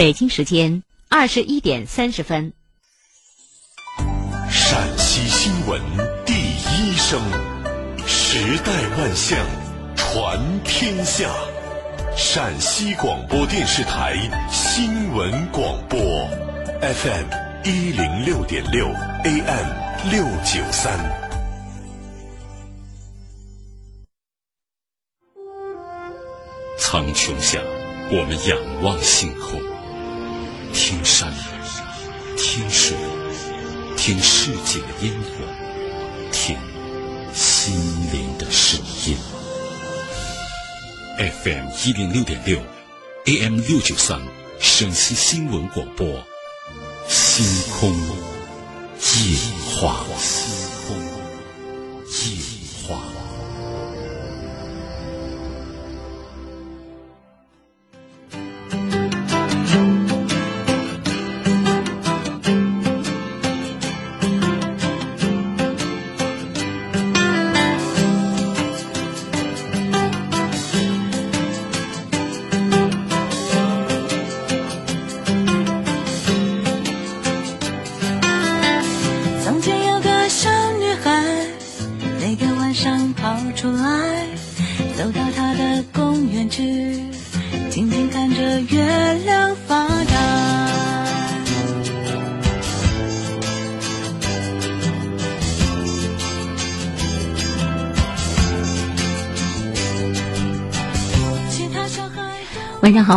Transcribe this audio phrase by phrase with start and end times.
[0.00, 2.54] 北京时间二十一点三十分。
[4.50, 5.78] 陕西新闻
[6.24, 7.20] 第一声，
[8.06, 9.38] 时代万象，
[9.94, 11.30] 传天下。
[12.16, 14.16] 陕西广播电视台
[14.50, 16.00] 新闻广播
[16.80, 17.26] ，FM
[17.66, 18.86] 一零六点六
[19.24, 20.98] ，AM 六九三。
[26.78, 27.60] 苍穹下，
[28.10, 29.60] 我们仰望星空，
[30.72, 31.32] 听山，
[32.36, 32.96] 听水，
[33.96, 35.44] 听世界的烟火，
[36.32, 36.56] 听
[37.34, 37.74] 心
[38.12, 39.16] 灵的声音。
[41.18, 42.60] FM 一零六点六
[43.26, 44.20] ，AM 六九三，
[44.58, 46.06] 陕西新闻广播，
[47.08, 49.38] 星空夜
[49.76, 50.04] 话。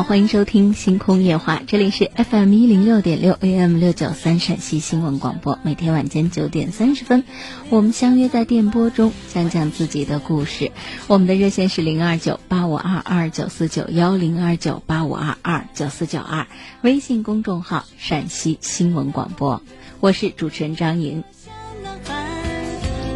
[0.03, 5.57] 欢迎收听《星空夜话》，这里是 FM 一零六点六 AM 六九三陕西新闻广播。
[5.63, 7.23] 每天晚间九点三十分，
[7.69, 10.71] 我们相约在电波中讲讲自己的故事。
[11.07, 16.47] 我们的热线是零二九八五二二九四九幺零二九八五二二九四九二，
[16.81, 19.61] 微信公众号陕西新闻广播。
[20.01, 21.23] 我是主持人张莹。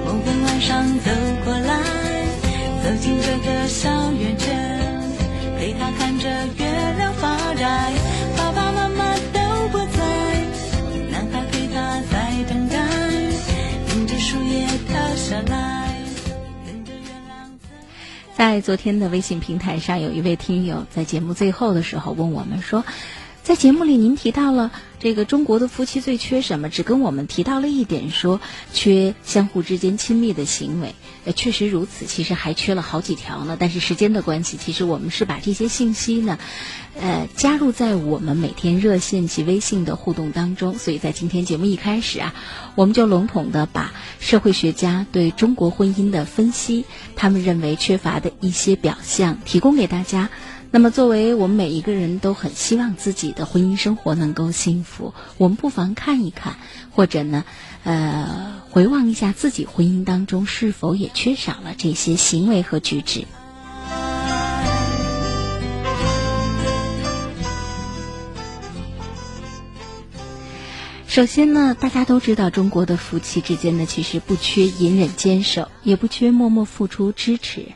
[0.06, 1.12] 某个晚上走
[18.38, 22.86] 在昨天的微信平台上，有一位听友在节目最后的时候问我们说，
[23.47, 28.41] 在节目里您提到了这个中国的夫妻最缺什么，只跟我们提到了一点说
[28.74, 30.94] 缺相互之间亲密的行为。
[31.24, 33.56] 呃，确实如此，其实还缺了好几条呢。
[33.57, 36.38] 但是时间的关系，其实我们是把这些信息呢，
[37.00, 40.78] 呃，加入在我们每天热线及微信的互动当中。
[40.78, 42.36] 所以在今天节目一开始啊，
[42.75, 46.84] 我们就笼统的把社会学家对中国婚姻的分析，
[47.16, 50.30] 他们认为缺乏的一些表象提供给大家。
[50.69, 56.57] 那么，作为我们每一个人都很希望自己的婚姻生活能够幸福，我们不妨看一看，
[56.91, 57.45] 或者呢，
[57.83, 63.25] 呃，回望一下自己婚姻当中是否也缺少了这些行为和举止。
[71.07, 77.69] 首先呢，大家都知道，中国的夫妻之间呢，其实不缺隐忍坚守，也不缺默默付出支持，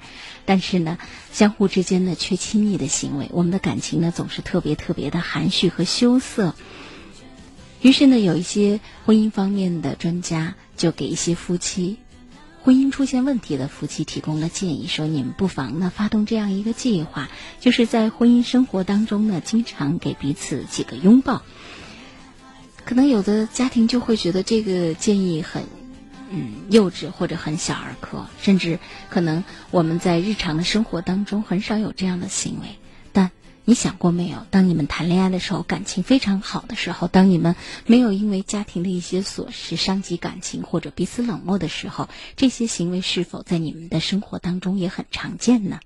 [0.51, 0.98] 但是呢，
[1.31, 6.56] 相互之间呢，缺亲密的行为，我们的感情呢，总是特别特别的含蓄和羞涩。
[7.81, 11.95] 于是呢，有一些婚姻方面的专家就给一些夫妻
[12.63, 17.30] 婚姻出现问题的夫妻提供了建议，说你们不妨呢发动这样一个计划，
[17.62, 21.44] 就是在婚姻生活当中呢，经常给彼此几个拥抱。
[22.83, 25.63] 可能有的家庭就会觉得这个建议很，
[26.33, 28.80] 嗯，幼稚或者很小儿科，甚至
[29.10, 32.68] 可能我们在日常的生活当中很少有这样的行为。
[33.12, 33.31] 但
[33.66, 34.45] 你想过没有？
[34.50, 37.56] 当你们谈恋爱的时候，感情非常好的时候，当你们
[37.86, 42.07] 没有因为家庭的一些琐事伤及感情或者彼此冷漠的时候，
[42.38, 45.80] 这些行为是否在你们的生活当中也很常见呢？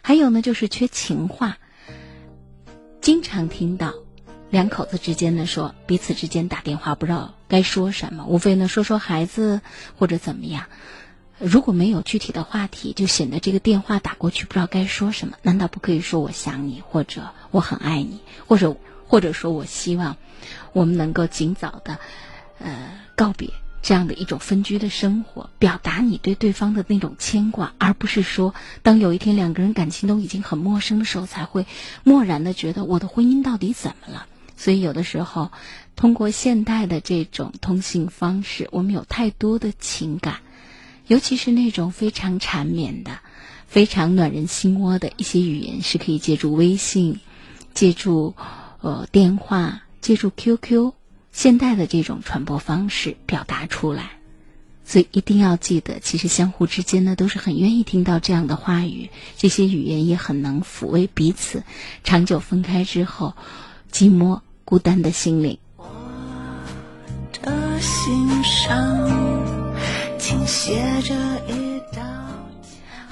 [0.00, 1.58] 还有呢，就是缺情话，
[3.00, 3.94] 经常听到。
[4.50, 9.60] 两口子之间呢，说彼此之间打电话不知道该说什么，无非呢说说孩子
[9.98, 10.64] 或者怎么样。
[11.38, 15.36] 如果没有具体的话题，就显得这个电话打过去不知道该说什么。
[15.42, 18.76] 难道不可以说我想你，或者我很爱你，或者
[19.08, 20.16] 或者说我希望
[20.72, 21.98] 我们能够尽早的
[22.58, 23.50] 呃告别，
[23.82, 31.64] 这样的一种分居的生活，表达你对对方的那种牵挂，而不是说当有一天两个人感情都已经很陌生的时候，才会
[32.04, 34.26] 漠然的觉得我的婚姻到底怎么了。
[34.60, 35.52] 所以有的时候，
[35.96, 40.40] 通过现代的这种通信方式，我们有太多的情感，
[41.06, 43.20] 尤其是那种非常缠绵的、
[43.66, 47.20] 非常暖人心窝的一些语言，是可以借助微信、
[47.72, 48.34] 借助
[48.82, 50.92] 呃电话、借助 QQ。
[51.32, 54.10] 现代的这种传播方式表达出来，
[54.84, 59.08] 所以一定要记得，其实相互之间呢都是很愿意听到这样的话语，
[59.38, 61.62] 这些语言也很能抚慰彼此
[62.04, 63.34] 长久分开之后
[63.90, 65.58] 寂寞孤单的心灵。
[65.76, 65.84] 我
[67.42, 68.78] 的心上
[70.16, 71.12] 倾斜着
[71.48, 71.59] 一。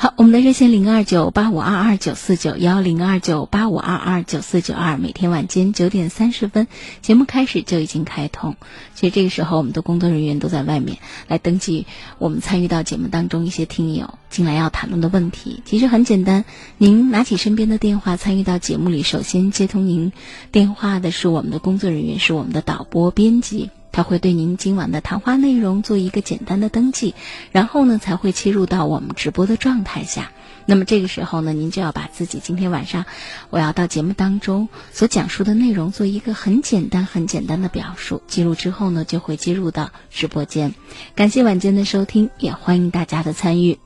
[0.00, 6.68] 好，我们的热线零二九八五二二九四九幺零二九八五二二九四九二，每天晚间九点三十分，
[7.02, 8.54] 节目开始就已经开通。
[8.94, 11.84] 其实这个时候，我们的工作人员都在外面来登记
[12.18, 15.64] 我们参与到节目当中一些听友进来要谈论的问题。
[15.64, 16.44] 其实很简单，
[16.76, 20.12] 您拿起身边的电话参与到节目里，首先接通您
[20.52, 23.70] 电话的是我们的工作人员，是我们的导播编辑。
[23.98, 27.16] 他会对您今晚的谈话内容做一个简单的登记，
[27.50, 30.30] 然后呢才会切入到我们直播的状态下。
[30.66, 33.06] 那么这个时候呢，您就要把自己今天晚上
[33.50, 38.22] 我要到节目当中所讲述的内容做一个很简单、很简单的表述。
[38.28, 40.74] 记录之后呢，就会接入到直播间。
[41.16, 43.80] 感谢晚间的收听，也欢迎大家的参与。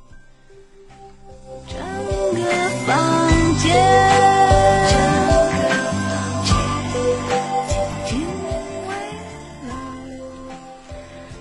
[1.66, 1.78] 整
[2.34, 3.30] 个房
[3.62, 4.31] 间。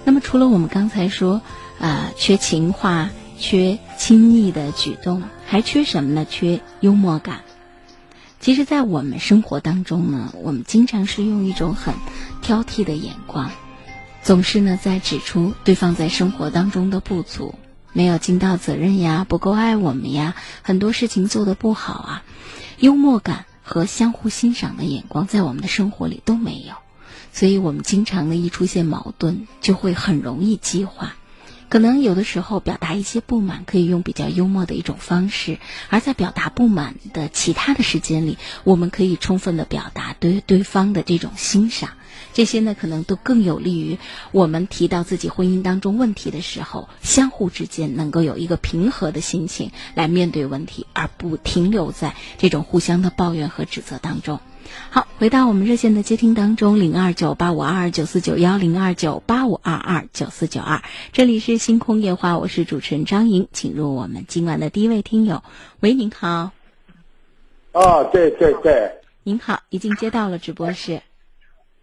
[0.04, 1.42] 那么除了我们刚才说，
[1.80, 6.26] 啊，缺情话、缺亲昵的举动，还缺什么呢？
[6.30, 7.42] 缺幽默感。
[8.40, 11.94] 其实，在我们生活当中呢，我们经常是用一种很
[12.42, 13.52] 挑剔的眼光，
[14.24, 17.54] 总是呢在指出对方在生活当中的不足，
[17.94, 20.34] 没有尽到责任呀，不够爱我们呀，
[20.64, 22.24] 很多事情做得不好啊。
[22.80, 26.74] 幽默感和相互欣赏的眼光，在我们的生活里都没有。
[27.34, 31.16] 所以我们经常呢，一出现矛盾，就会很容易激化。
[31.70, 35.56] 可能有的时候表达一些不满，可以用比较幽默的一种方式；
[35.90, 41.92] 而在表达不满的其他的时间里，我们可以充分的表达对对方的这种欣赏。
[42.34, 43.98] 这些呢，可能都更有利于
[44.34, 54.42] 我们提到自己婚姻当中问题的时候，相互之间能够有一个平和的心情来面对问题，而不停留在这种互相的抱怨和指责当中。
[54.90, 60.82] 好，回到我们热线的接听当中，零二九八五二二九四九幺零二九八五二二九四九二，
[61.12, 65.44] 这里是星空夜话，我是主持人张莹，请入我们今晚的第一位听友。
[65.80, 66.52] 喂，您好。
[67.72, 68.92] 啊，对对对。
[69.24, 71.02] 您好，已经接到了直播室。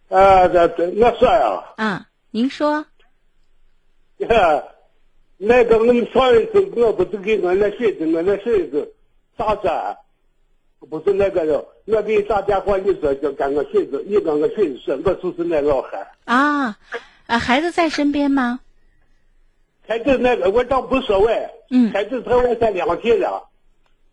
[0.09, 1.65] 啊，这这我说呀。
[1.77, 2.87] 啊，您说。
[5.41, 8.93] 那个我们上一次我不是给我那孙子，我那孙子
[9.37, 9.73] 打针。
[10.81, 16.07] 不是那个了，我给你打电话，你说就跟我孙子，你跟我孙子说，我就是那老汉。
[16.25, 16.79] 啊，
[17.27, 18.61] 啊，孩子在身边吗？
[19.87, 21.49] 孩子那个我倒无所谓。
[21.71, 21.91] 嗯。
[21.93, 23.49] 孩子在外才两天了，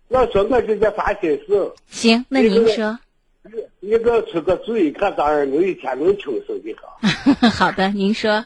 [0.07, 1.71] 我说我就在烦心事。
[1.87, 2.97] 行，那您说。
[3.43, 7.47] 你你给我出个主意，看咋样能一天能轻松一下。
[7.49, 8.45] 好的，您说。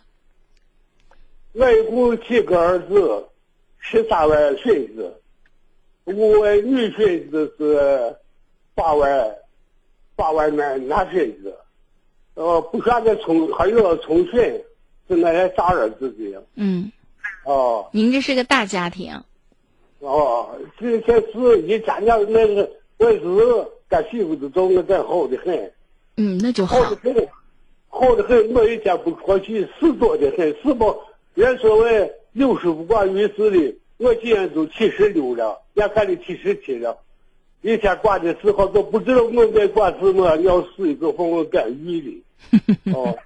[1.54, 3.26] 我一共七个儿子，
[3.80, 5.19] 十三万孙子。
[6.16, 8.16] 我女孙子是
[8.74, 9.36] 八万，
[10.16, 11.56] 八万男男孙子，
[12.34, 14.44] 呃，不算的从还有从孙，
[15.08, 16.44] 是那些大儿子的。
[16.56, 16.92] 嗯。
[17.46, 17.88] 哦。
[17.92, 19.14] 您这是个大家庭。
[20.00, 20.50] 哦，
[20.80, 25.72] 这这是一家家那个我是干媳妇子做，我真好的很。
[26.18, 26.82] 嗯，那就好。
[26.82, 27.28] 好的很，
[27.88, 30.96] 好的很，我一天不出去，事多的很，是不？
[31.36, 33.79] 人所谓有事不管于事的。
[34.00, 36.98] 我今年都七十六了，眼看的七十七了。
[37.62, 42.24] 一天管的时候都不知道我该管什么，要死一个风干雨
[42.56, 42.94] 的。
[42.94, 43.18] 哦，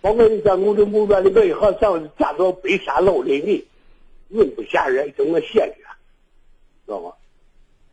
[0.00, 3.66] 包括你讲，我的目标的每一行上嫁到北山老林里，
[4.28, 5.74] 人不吓人，就我写的，
[6.86, 7.12] 知道吗？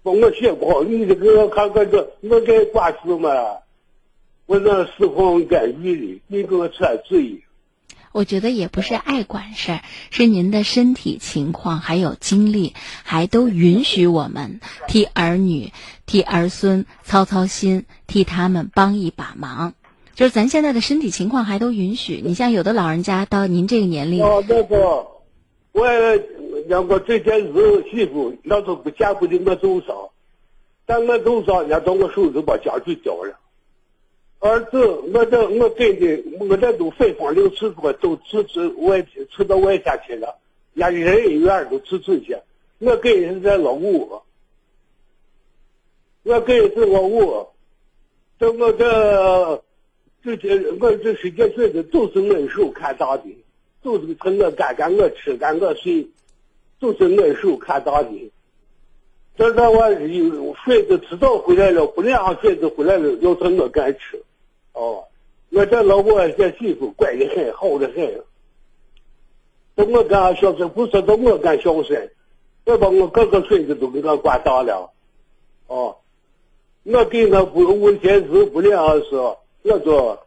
[0.04, 3.64] 把我写不好，你这个看看这，我该管什么？
[4.46, 7.42] 我那时风干雨的，你给我出主意。
[8.18, 15.72] 我觉得也不是爱管事儿，是您的身体情况还有精力还都允许我们替儿女、
[16.08, 19.76] 替儿孙操操心，替他们帮一把忙。
[20.16, 22.20] 就是咱现在的身体情况还都允许。
[22.26, 25.06] 你像有的老人家到您这个年龄，哦，那个，
[25.74, 25.86] 我
[26.68, 30.10] 让我这件儿媳妇，那都不见不得我多少，
[30.88, 33.38] 但我多少，人家到我手里把家具交了。
[34.40, 39.02] 儿子，我这我给的，我这都分房六次多，都辞职外
[39.36, 40.38] 辞到外县去了，
[40.74, 42.38] 连人医院都辞退去。
[42.78, 44.22] 我给人在老五，
[46.22, 47.48] 我给是老五，
[48.40, 49.64] 这我这
[50.24, 53.24] 这这我这十几岁的都是俺手看大的，
[53.82, 56.08] 都是从我干干我吃干我睡，
[56.80, 58.32] 都是俺手看大的。
[59.36, 64.22] 这这我有孙子迟早回来了，不让孙子回来了，要从我干吃。
[64.78, 65.06] 哦，
[65.50, 68.22] 我这老婆这媳妇乖得很，好的很。
[69.74, 72.12] 等我干孝顺，不说等我干孝顺，
[72.64, 74.92] 我把我各个孙子都给他管大了。
[75.66, 75.98] 哦，
[76.84, 79.16] 我给他不问些事不良事，
[79.64, 80.24] 我说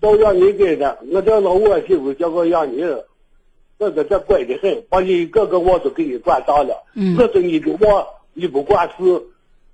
[0.00, 0.98] 都让你给的。
[1.12, 6.82] 我这老婆媳妇叫我让你，我说这乖得很，把你各个我都给你管大了。
[6.94, 9.22] 嗯我说你就我你不管事，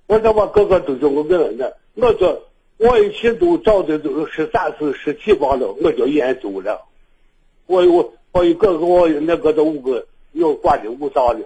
[0.07, 2.41] 我说我哥哥都叫我个人的，我说。
[2.79, 6.81] 我一起都找的都是十三岁、十七八了，我就演走了。
[7.65, 11.41] 我我我一个个我那个都五个要管的五大了。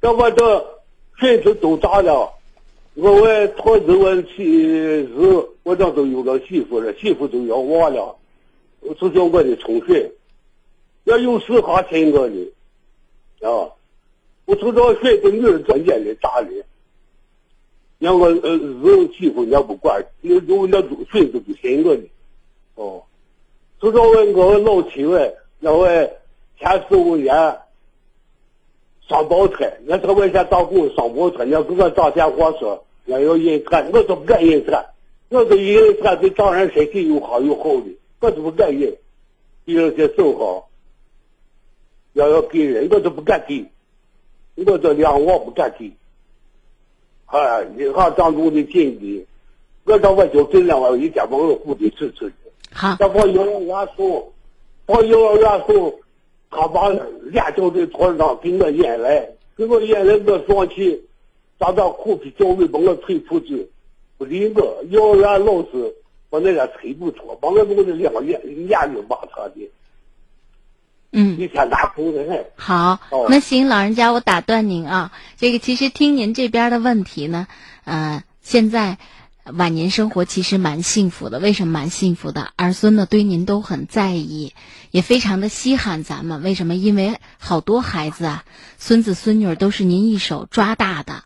[0.00, 0.80] 那我这
[1.18, 2.32] 孙子都大了，
[2.94, 8.16] 我我讨子我妻子，我这都有个媳妇了，媳妇都要娃了，
[8.98, 10.10] 就叫我的同学，
[11.04, 12.52] 要有事还听我的，
[13.42, 13.68] 啊，
[14.46, 16.61] 我从这孙子女儿做眼里大的。
[18.02, 22.02] 让我呃儿媳妇也不管，有有那种孙子不听我的，
[22.74, 23.04] 哦，
[23.80, 25.86] 就说我我老七位，那我
[26.58, 27.32] 前四五年
[29.08, 34.84] 上报车，那他外县打工上报车，要给我打电话说要要引产，我都不敢引产，
[35.28, 38.96] 我说引产对丈人身体有好有好的，我都不敢引，
[39.64, 40.68] 第二天走好，
[42.14, 43.64] 要要给人我都不敢给，
[44.56, 45.92] 我这两万不敢给。
[47.32, 49.26] 啊，银行账户的紧的，
[49.84, 52.34] 我这我就尽量我一天往我户里支出去。
[52.70, 54.30] 好，这帮幼儿园送，
[54.84, 55.94] 帮幼儿园送，
[56.50, 61.02] 他把连教的托上给我引来，给我引来我生气，
[61.58, 63.66] 咋咋苦皮教育把我推出去，
[64.18, 64.84] 不理我。
[64.90, 65.94] 幼儿园老师
[66.28, 69.70] 把那个推不出，把我弄得两眼眼睛巴他的，
[71.12, 71.38] 嗯。
[71.38, 72.44] 一天打苦的很。
[72.56, 75.12] 好哦，那行，老人家，我打断您啊。
[75.36, 77.46] 这个其实听您这边的问题呢，
[77.84, 78.98] 呃，现在
[79.44, 81.38] 晚年生活其实蛮幸福的。
[81.38, 82.52] 为什么蛮幸福的？
[82.56, 84.54] 儿孙呢对您都很在意，
[84.90, 86.42] 也非常的稀罕咱们。
[86.42, 86.74] 为什么？
[86.74, 88.44] 因为好多孩子啊，
[88.78, 91.24] 孙子孙女儿都是您一手抓大的。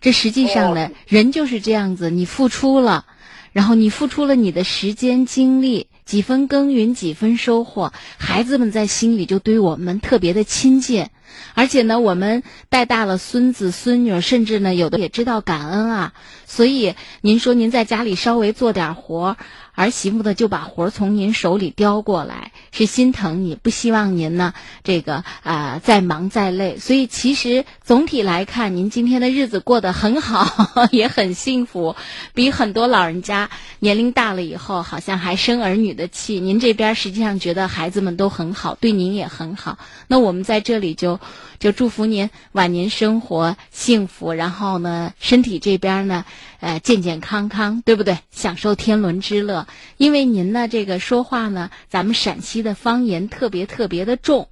[0.00, 3.06] 这实际上呢，人就是这样子，你付出了，
[3.52, 11.08] 然后你付出了你的时间精力，几分耕耘几分收获，孩子们在心里就对我们特别的亲近。
[11.54, 16.12] 而且呢，我们带大了孙子孙女儿，甚至呢，有的也知道感恩啊。
[16.46, 19.36] 所以您说您在家里稍微做点活
[19.74, 26.78] 儿，媳妇呢就把活儿从您手里叼过来，是心疼你，不希望您呢这个啊、再忙再累。
[26.78, 30.46] 所以其实总体来看，您今天的日子过得很好，
[30.92, 31.96] 也很幸福，
[32.34, 33.50] 比很多老人家
[33.80, 36.40] 年龄大了以后好像还生儿女的气。
[36.40, 39.78] 您这边实际上觉得孩子们都很好，对您也很好。
[40.06, 41.18] 那我们在这里就
[41.58, 46.24] 就祝福您晚年生活幸福，然后呢，身体这边呢，
[46.64, 48.20] 呃，健健康康，对不对？
[48.30, 49.66] 享受天伦之乐。
[49.98, 54.48] 因为您呢，这个说话呢，咱们陕西的方言特别特别的重，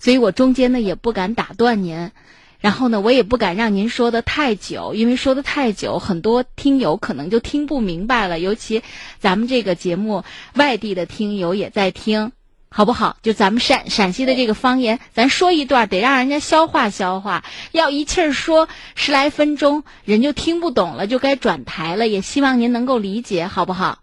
[0.00, 2.10] 所以我中间呢也不敢打断您。
[2.58, 8.40] 然后呢，我也不敢让您说的太久，因为说的太久，很多听友可能就听不明白了。
[8.40, 8.82] 尤其
[9.20, 10.24] 咱们这个节目，
[10.54, 12.32] 外地的听友也在听，
[12.76, 13.16] 好不好？
[13.22, 17.42] 就咱们陕陕西的这个方言，咱说一段，得让人家消化消化。
[17.72, 22.06] 要一气儿说十来分钟，人就听不懂了，就该转台了。
[22.06, 24.00] 也希望您能够理解，好不好？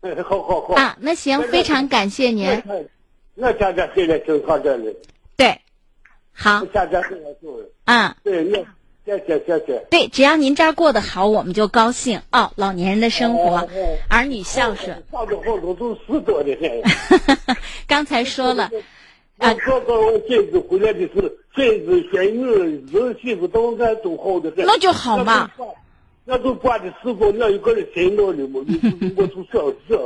[0.00, 0.72] 哎，好好好。
[0.72, 2.62] 啊，那行，非常感谢您。
[3.34, 4.96] 那家家现在回来听他这里，
[5.36, 5.60] 对，
[6.32, 7.50] 好我，现在回来听。
[7.84, 8.16] 啊。
[8.24, 8.58] 对，那
[9.06, 9.86] 谢谢谢谢。
[9.88, 12.50] 对，只要您这儿过得好，我们就高兴哦。
[12.56, 13.68] 老年人的生活
[14.08, 15.00] 儿女孝顺。
[15.12, 16.42] 都死多。
[17.86, 18.68] 刚才说了，
[19.38, 24.66] 啊哥哥我孙子回来的是孙子孙女儿媳妇都俺都好的很。
[24.66, 25.48] 那就好嘛。
[26.24, 28.60] 那都管的师傅，那一个人的嘛，
[29.16, 29.96] 我小事，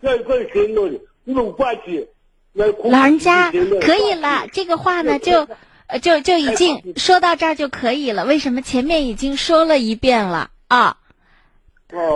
[0.00, 2.06] 那一个人的，你们管起。
[2.52, 3.50] 那老人家
[3.80, 5.48] 可以了，这个话呢就。
[5.88, 8.24] 呃，就就已经 说到这儿就可以了。
[8.24, 10.96] 为什么前面已经说了一遍了啊？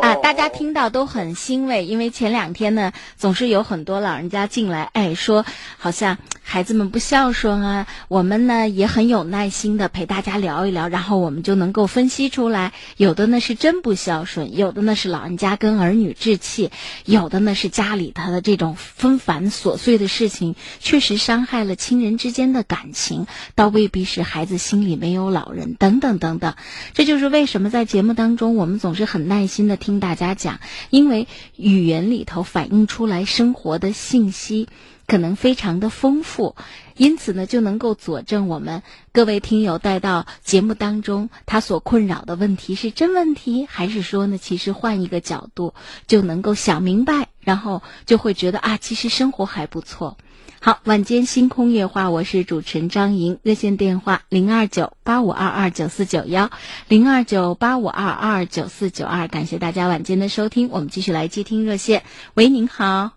[0.03, 5.47] 啊，大家听到都很欣慰，因为前两天呢，总是有很多老人家进来，哎，说
[5.79, 16.73] 好像孩子们不孝顺啊，我们呢也很有耐心的陪大家聊一聊，然后我们就能够分析出来，有的呢是真不孝顺，有的呢是老人家跟儿女置气，
[17.05, 26.57] 有的呢是家里他的这种纷繁琐碎的事情，确实伤害了亲人之间的感情，倒未必是孩子心里没有老人，等等等等。
[26.93, 34.69] 这就是为什么在节目当中，我们总是很耐心真的听大家讲，因为语言里头反映出来生活的信息
[35.07, 36.57] 可能非常的丰富，
[36.97, 45.75] 因此呢，就能够佐证我们各位听友带到节目当中他所困扰的问题是真问题，还是说呢，其实换一个角度
[46.07, 50.17] 就能够想明白，然后就会觉得啊，其实生活还不错。
[50.63, 56.51] 好，晚间星空夜话，我是主持人张莹，热线电话零二九八五二二九四九幺，
[56.87, 62.03] 零二九八五二二九四九二，感谢大家晚间的收听，我们继续来接听热线。
[62.35, 63.11] 喂，您好，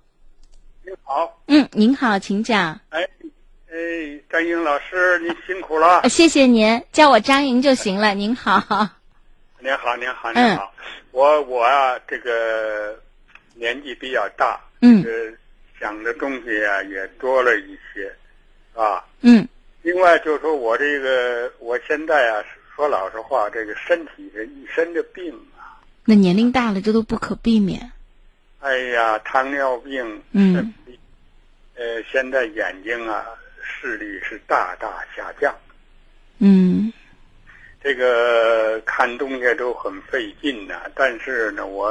[0.86, 2.80] 您好，嗯，您好，请讲。
[2.88, 3.76] 哎，哎，
[4.30, 6.08] 张莹老师，您辛苦了呃。
[6.08, 8.14] 谢谢您，叫我张莹就行了。
[8.14, 8.58] 您好，
[9.60, 10.72] 您好，您好，嗯您好。
[11.12, 12.98] 我我啊，这个
[13.56, 15.38] 年纪比较大，嗯这个
[15.84, 18.10] 想的东西啊也多了一些，
[18.74, 19.04] 啊。
[19.20, 19.46] 嗯
[19.82, 22.42] 另外就是说我这个我现在啊，
[22.74, 27.92] 说老实话，这个身体这一身的病啊，那年龄大了，这都不可避免。
[28.62, 30.74] 哎呀，糖尿病、嗯，
[31.76, 33.26] 呃，现在眼睛啊
[33.62, 35.54] 视力是大大下降，
[36.40, 36.94] 嗯
[37.82, 41.88] 这个看东西都很费劲呐、但是呢，我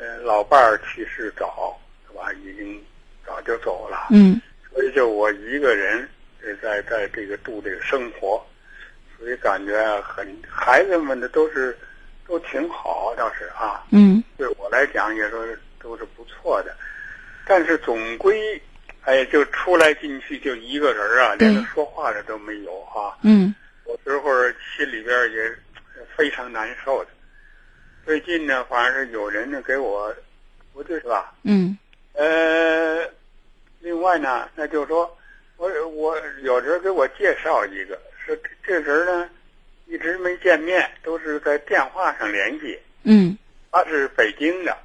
[0.00, 1.78] 呃老伴儿去世早，
[2.08, 2.32] 是吧？
[2.42, 2.82] 已经
[3.26, 4.40] 早就走了，嗯
[4.72, 6.08] 所以就我一个人
[6.42, 8.44] 呃在在这个度这个生活，
[9.18, 11.76] 所以感觉啊很孩子们的都是
[12.26, 13.84] 都挺好，倒是啊。
[13.90, 16.76] 嗯对我来讲也都是都是不错的，
[17.46, 18.60] 但是总归，
[19.02, 23.54] 哎，就出来进去就一个人啊，连个说话的都没有啊，嗯
[23.86, 24.30] 有时候
[24.76, 25.52] 心里边也
[26.16, 27.10] 非常难受的。
[28.04, 30.12] 最近呢，反正是有人呢给我，
[30.72, 31.32] 不对是吧？
[31.44, 31.78] 嗯
[32.14, 33.06] 呃，
[33.82, 35.18] 另外呢，那就是说，
[35.56, 39.28] 我我有人给我介绍一个，是这这人呢
[39.86, 42.78] 一直没见面，都是在电话上联系。
[43.02, 43.36] 嗯
[43.72, 44.76] 他是北京的，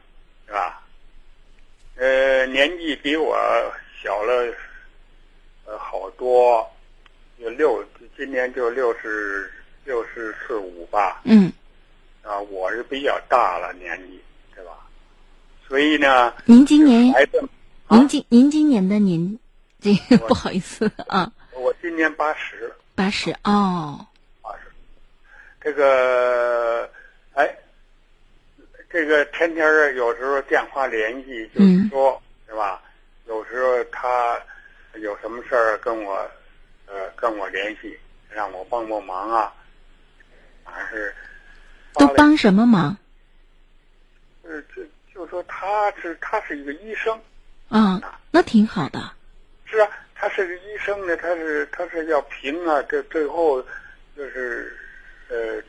[0.48, 0.82] 是吧？
[1.98, 3.38] 呃，年纪比我
[4.02, 4.54] 小了，
[5.66, 6.68] 呃，好多，
[7.38, 7.84] 有六，
[8.16, 9.52] 今年就六十
[9.84, 11.52] 六十四五吧，嗯，
[12.24, 14.22] 啊，我是比较大了年纪，
[14.56, 14.72] 对吧？
[15.68, 17.44] 所以呢，您今年孩子，
[17.88, 19.40] 啊您今您今年的您，
[19.80, 24.06] 这个不好意思啊，我今年八十，八十哦，
[24.42, 24.60] 八十，
[25.62, 26.90] 这个，
[27.34, 27.58] 哎，
[28.90, 32.82] 这个天天儿有时候电话联系，就是说，是吧？
[33.26, 34.38] 有时候他
[34.96, 36.30] 有什么事儿跟我，
[36.88, 37.98] 呃，跟我联系，
[38.30, 39.54] 让我帮帮忙啊。
[40.66, 41.16] 还是
[41.94, 42.98] 都帮什么忙？
[44.44, 47.18] 呃，就就说他是他是一个医生，
[47.70, 48.02] 啊？
[48.32, 49.00] 那挺好的。
[49.66, 53.62] 是啊，他是个医生呢，他是他是要评啊，这最后
[54.16, 54.76] 就是
[55.30, 55.62] 呃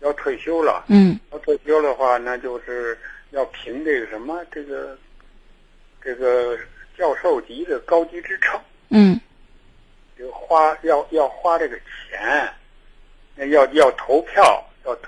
[0.00, 0.84] 要退休了。
[0.88, 2.98] 嗯要退休的话，那就是
[3.30, 4.96] 要评这个什么这个
[6.02, 6.58] 这个
[6.98, 9.18] 教授级的高级职称，嗯
[10.18, 12.52] 这个花要要花这个钱，
[13.34, 14.98] 那要要投票，要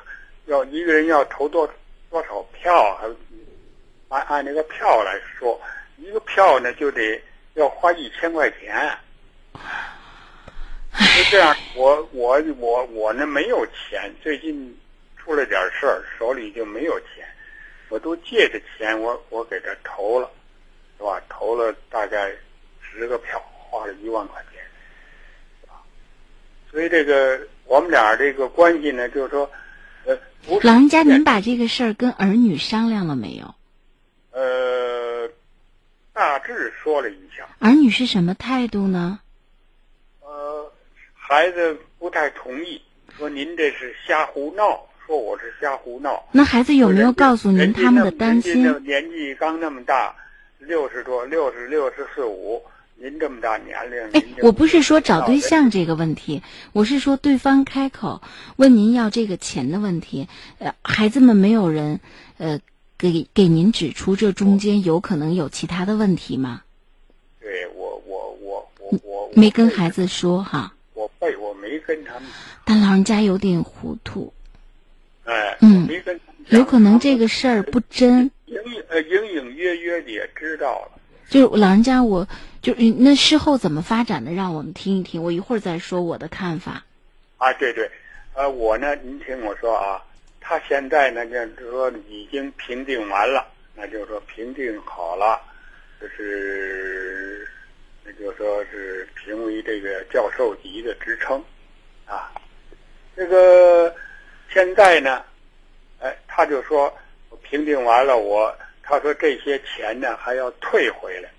[0.46, 1.68] 要一个人要投多
[2.10, 3.16] 多少票，还有
[4.08, 5.60] 按按那个票来说，
[5.96, 7.20] 一个票呢就得
[7.54, 8.90] 要花一千块钱。
[10.94, 14.78] 就这样，我我我我呢没有钱，最近
[15.16, 17.26] 出了点事儿，手里就没有钱，
[17.88, 20.30] 我都借的钱，我我给他投了，
[20.98, 21.20] 是吧？
[21.28, 22.30] 投了大概
[22.80, 24.62] 十个票，花了一万块钱，
[25.60, 25.80] 是吧？
[26.70, 29.50] 所以这个我们俩这个关系呢，就是说，
[30.04, 30.16] 呃，
[30.62, 33.54] 老人家，您把这个事儿跟儿女商量了没有？
[34.30, 35.28] 呃
[36.12, 39.20] 大致说了一下，儿女是什么态度呢？
[40.20, 40.72] 呃，
[41.14, 42.80] 孩子不太同意，
[43.16, 46.22] 说您这是瞎胡闹，说我是瞎胡闹。
[46.32, 48.62] 那孩子有没有告诉您他们的担心？
[48.84, 50.14] 年纪刚那么大，
[50.58, 52.62] 六十多，六十六十四五，
[52.96, 58.20] 您这么大年龄，哎我不是说找对象这个问题，我是说对方开口
[58.56, 62.00] 问您要这个钱的问题，呃，孩子们没有人，
[62.36, 62.60] 呃，
[63.10, 66.62] 给给您指出这中间有可能有其他的问题吗？
[67.40, 72.22] 对我我我我我没跟孩，子说哈，我背我没跟他们，
[72.64, 74.32] 但老人家有点糊涂。
[75.24, 81.00] 哎，嗯没跟有可能这个事儿不真，隐呃隐隐约约的也知道了。
[81.28, 82.28] 就是老人家我，
[82.60, 85.22] 就那事后怎么发展的，让我们听一听。
[85.22, 86.84] 我一会儿再说我的看法。
[87.38, 87.90] 啊，对对，
[88.34, 90.02] 呃，我呢，您听我说啊，
[90.52, 95.40] 他现在呢，就是说已经评定完了，那就是说评定好了，
[95.98, 97.48] 就是
[98.04, 101.42] 那就说是评为这个教授级的职称，
[102.04, 102.30] 啊，
[103.16, 103.96] 这个
[104.52, 105.24] 现在呢，
[106.00, 106.94] 哎，他就说
[107.40, 111.30] 评定完了，我他说这些钱呢还要退回来，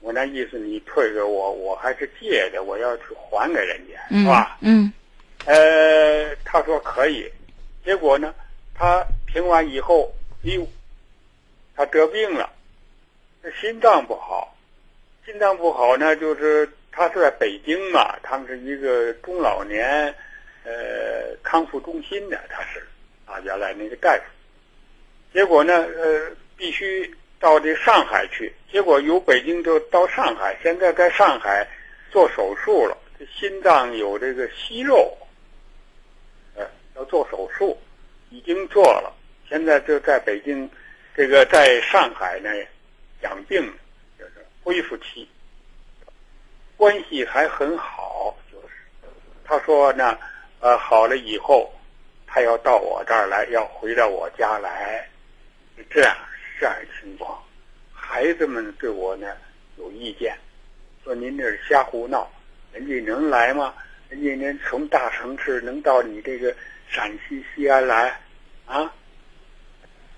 [0.00, 4.58] 我那意思你退给我，我还是借的，我要去还给人家，是吧？
[4.60, 4.92] 嗯。
[5.46, 7.26] 呃，他说可以，
[7.82, 8.34] 结果呢，
[8.80, 10.66] 他评完以后，哟，
[11.76, 12.50] 他得病了，
[13.60, 14.56] 心脏不好，
[15.26, 20.14] 心脏不好呢，就是他是在北京嘛，他们是一个中老年
[20.64, 22.82] 呃康复中心的，他是
[23.26, 24.22] 啊原来那个大夫，
[25.34, 31.68] 结果呢，呃，必须到这上海去，结果由北京就到上海，现在在上海
[32.10, 35.14] 做手术了，这心脏有这个息肉。
[36.96, 37.78] 要做手术，
[38.30, 39.12] 已经做了，
[39.48, 40.70] 现在就在北京，
[41.16, 42.48] 这个在上海呢
[43.22, 43.60] 养病，
[44.16, 45.28] 就是恢复期，
[46.76, 48.36] 关系还很好。
[48.52, 48.74] 就是
[49.44, 50.16] 他说呢，
[50.60, 51.74] 呃，好了以后，
[52.24, 55.08] 他要到我这儿来，要回到我家来，
[55.76, 56.16] 是这样
[56.60, 57.36] 这样情况。
[57.92, 59.36] 孩子们对我呢
[59.76, 60.38] 有意见，
[61.02, 62.30] 说您这是瞎胡闹，
[62.72, 63.74] 人家能来吗？
[64.08, 66.54] 人家能从大城市能到你这个。
[66.90, 68.20] 陕西西安来，
[68.66, 68.92] 啊，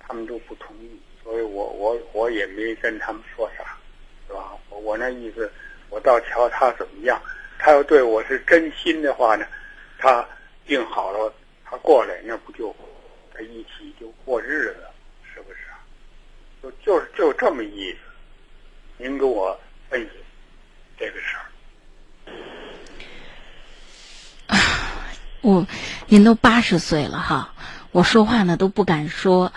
[0.00, 3.76] 他们都不同意，所以我我我也没跟他们说啥，
[4.26, 4.56] 是吧？
[4.70, 5.52] 我我那意思，
[5.90, 7.20] 我倒瞧他怎么样。
[7.58, 9.46] 他要对我是真心的话呢，
[9.98, 10.26] 他
[10.66, 11.32] 病好了，
[11.64, 12.74] 他过来，那不就
[13.34, 14.86] 他一起就过日子，
[15.32, 15.58] 是不是？
[16.62, 17.98] 就就是就这么意思。
[18.96, 19.58] 您给我
[19.90, 20.10] 分析
[20.98, 21.44] 这个事儿。
[25.42, 25.66] 我，
[26.06, 27.52] 您都八十岁了哈，
[27.90, 29.52] 我说话呢都不敢说，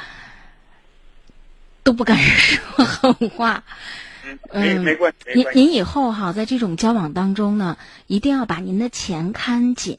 [1.84, 3.64] 都不敢说狠话。
[4.50, 5.32] 嗯，没关系。
[5.36, 9.96] 您您以后哈，在这种交往当中呢，一定要把您的钱看紧。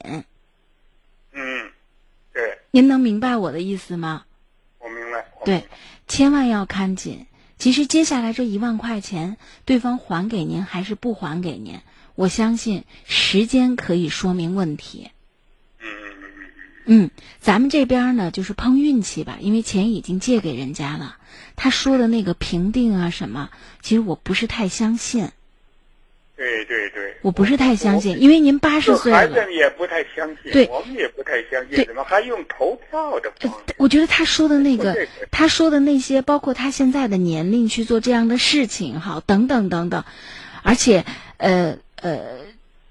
[1.31, 1.71] 嗯，
[2.33, 2.59] 对。
[2.71, 4.25] 您能明白我的意思吗？
[4.79, 5.25] 我明白。
[5.45, 5.69] 对，
[6.07, 7.25] 千万要看紧。
[7.57, 11.79] 其实接下来这一万块钱，对方还给您还是不还给您，
[12.15, 15.09] 我相信时间可以说明问题。
[16.89, 21.17] 嗯，咱们这边呢，就是碰运气吧，因为钱已经借给人家了。
[21.57, 23.49] 他说的那个评定啊什么，
[23.81, 25.29] 其实我不是太相信。
[26.37, 29.17] 对对对，我不是太相信，因为您八十岁了。
[29.17, 33.75] 孩子也不太相信，对，我们也不太相信，怎么还用投票的方式？
[33.77, 40.05] 我觉得他说的那个，他说的那些，包括他现在的年龄去做这样的事情，哈，等等等等，
[40.63, 41.03] 而且，
[41.35, 42.47] 呃呃。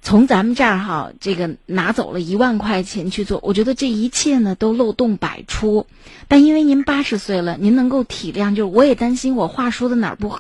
[0.07, 5.89] 从咱们这儿哈，这个拿走了一万块钱去做，我觉得这一切呢都漏洞百出。
[6.29, 10.39] 但因为您八十岁了，您能够体谅，就是我也担心我话说的哪儿不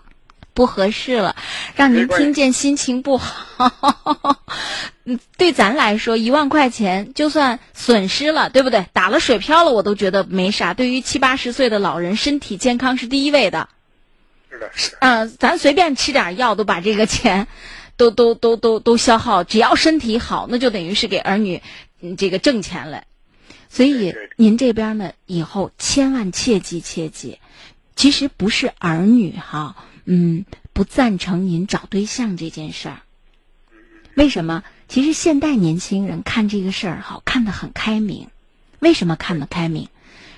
[0.54, 1.34] 不合适了，
[1.74, 4.38] 让您听见心情不好。
[5.02, 8.86] 嗯， 对咱来说，一万块钱就算损失了，对不对？
[8.92, 10.74] 打了水漂了，我都觉得没啥。
[10.74, 13.68] 对于七八十岁的老人，身体健康是第一位的。
[14.48, 14.96] 是的，是。
[15.00, 17.48] 嗯，咱随便吃点药都把这个钱。
[17.96, 21.62] 都都都都都消耗，只要身体好，那就等于是给儿女
[22.16, 23.04] 这个挣钱了。
[23.68, 27.38] 所以您这边呢，以后千万切记切记。
[27.96, 33.00] 其实不是儿女哈，嗯，不赞成您找对象这件事儿。
[34.14, 34.62] 为什么？
[34.88, 38.28] 其实现代年轻人看这个事儿哈，看得很开明。
[38.78, 39.88] 为什么看得开明？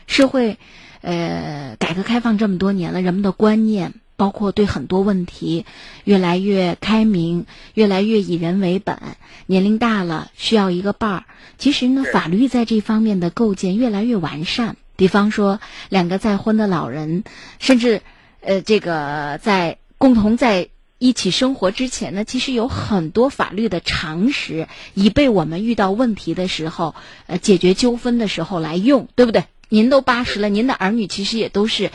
[0.06, 0.56] 社会，
[1.00, 3.94] 呃，改革开放这么多年了，人们的观念。
[4.18, 5.64] 包括对很多问题
[6.02, 8.98] 越来越开明，越来越以人为本。
[9.46, 11.24] 年龄大了需要一个伴儿。
[11.56, 14.76] 其实呢，法律在这方面的构建越来越完善。
[14.96, 17.22] 比方说，两个再婚的老人，
[17.60, 18.02] 甚至
[18.40, 26.96] 呃，这个在共同在一起生活之前呢，其实有很多法律的常识，以被我们遇到问题的时候，
[27.28, 29.44] 呃，解决纠纷的时候来用，对不对？
[29.68, 31.92] 您都八十了，您的儿女其实也都是。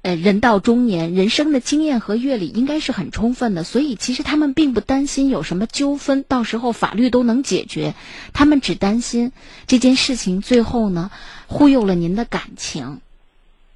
[0.00, 7.94] 呃，人到中年，人生的经验和阅历应该是很充分的，所以其实他们并不担心有什么纠纷，到时候法律都能解决。
[8.32, 9.32] 他们只担心
[9.66, 11.10] 这件事情最后呢，
[11.48, 13.00] 忽悠了您的感情。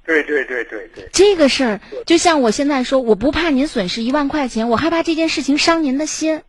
[0.05, 1.09] 对对对对对。
[1.11, 6.41] 这个事儿就像我现在说，我不怕您损失一万块钱，我害怕这件事情伤您的心。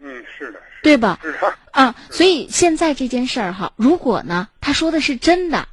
[0.00, 0.60] 嗯，是的。
[0.82, 1.20] 对吧？
[1.22, 1.54] 是的。
[1.70, 5.68] 啊，所以现在这件事儿哈，如果呢，他说的是真的。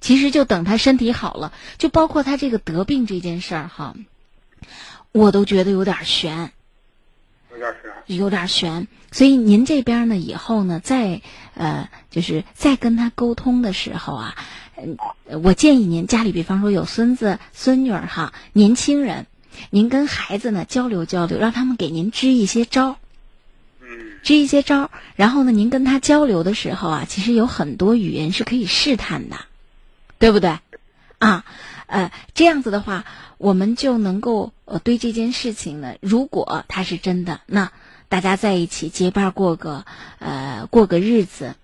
[0.00, 3.94] 其实就等他身体好了，就包括他这个得病这件事儿哈，
[5.12, 6.52] 我都觉得有点悬。
[7.52, 8.16] 有点悬。
[8.16, 11.20] 有点悬，所以您这边呢，以后呢，再
[11.54, 14.34] 呃，就是再跟他沟通的时候啊，
[14.76, 14.96] 嗯、
[15.42, 19.26] 我建议您家里，比方说有孙子、孙女儿哈，年轻人，
[19.68, 22.96] 您跟孩子呢交流交流，让他们给您支一些招儿，
[23.82, 24.90] 嗯支一些招儿。
[25.14, 29.36] 然后呢，您跟他交流的时候啊，其实有很多语言是可以试探的，
[30.20, 30.58] 对不对？
[31.18, 31.44] 啊，
[31.86, 33.04] 呃，这样子的话，
[33.38, 37.72] 我们就能够呃对这件事情呢，如果它是真的，那
[38.08, 39.84] 大家在一起结伴过个
[40.20, 41.56] 呃过个日子。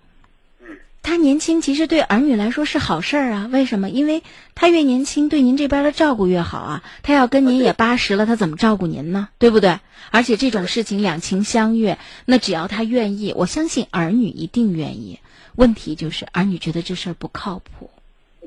[1.03, 3.89] 他年轻其实对儿女来说是好事儿啊，为什么？
[3.89, 4.25] 因为
[4.57, 6.83] 他越年轻，对您这边的照顾越好啊。
[7.05, 9.29] 他要跟您也八十了，他怎么照顾您呢？
[9.39, 9.79] 对不对？
[10.11, 15.21] 而且这种事情两情相悦，那只要他愿意，我相信儿女一定愿意。
[15.55, 17.91] 问题就是儿女觉得这事儿不靠谱。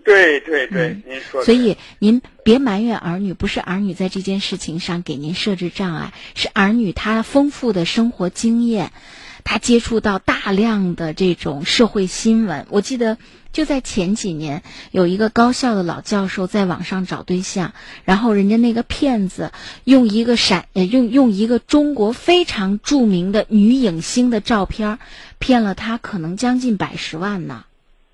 [0.09, 8.91] 对对对，您说所以您别埋怨儿女，不是儿女在这件事情上给您设置障碍，是儿女他丰富的生活经验，
[9.43, 12.65] 他接触到大量的这种社会新闻。
[12.71, 13.19] 我记得
[13.53, 19.51] 就在前几年，有一个高校的老教授在网上找对象，然后人家那个骗子
[19.83, 24.97] 用一个闪呃用用一个中国非常著名的女影星的照片，
[25.37, 27.65] 骗了他可能将近百十万呢。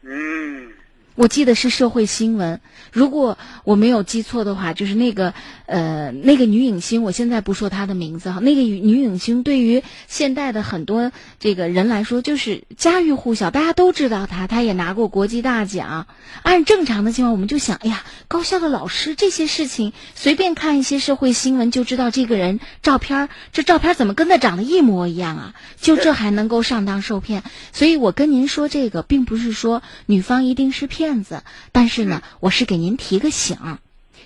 [0.03, 0.73] 嗯，
[1.15, 2.59] 我记得是社会新闻，
[2.91, 5.33] 如果我没有记错的话，就是那个
[5.65, 8.39] 呃那个女影星，我现在不说她的名字哈。
[8.41, 16.07] 那个女影星对于现代的很多这个人来说，就是家喻户晓，大家都知道她，她也拿过国际大奖。
[16.43, 25.53] 按正常的情况，我们就想，哎呀，高校的老师这些事情，随便看一些社会新闻就知道这个人照片，这照片怎么跟他长得一模一样啊？
[25.79, 27.43] 就这还能够上当受骗？
[27.71, 33.77] 所以我跟您说这个，并不是说女方一定是骗子，但是呢，我是给您提个醒。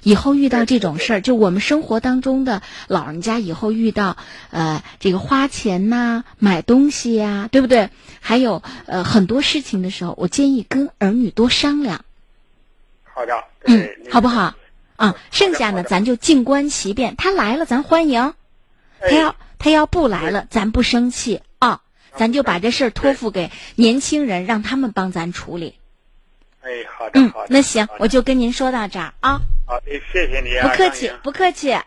[0.01, 4.15] 以后遇到这种事儿，就我们生活当中的老人家，以后遇到
[4.49, 7.89] 呃这个花钱呐、买东西呀、对不对？
[8.21, 12.05] 还有呃很多事情的时候，我建议跟儿女多商量，
[13.03, 14.55] 好的，嗯好不好？
[14.95, 17.15] 啊，剩下的呢咱就静观其变。
[17.17, 18.33] 他来了，咱欢迎；
[19.01, 21.81] 他要他要不来了，咱不生气啊，
[22.15, 25.75] 咱就把这事儿托付给年轻人，让他们帮咱处理。
[26.69, 31.71] 哎，好的，嗯好的，，那行我就跟您说到这儿啊，好的，谢谢你啊，不客气不客气。
[31.71, 31.83] 哎，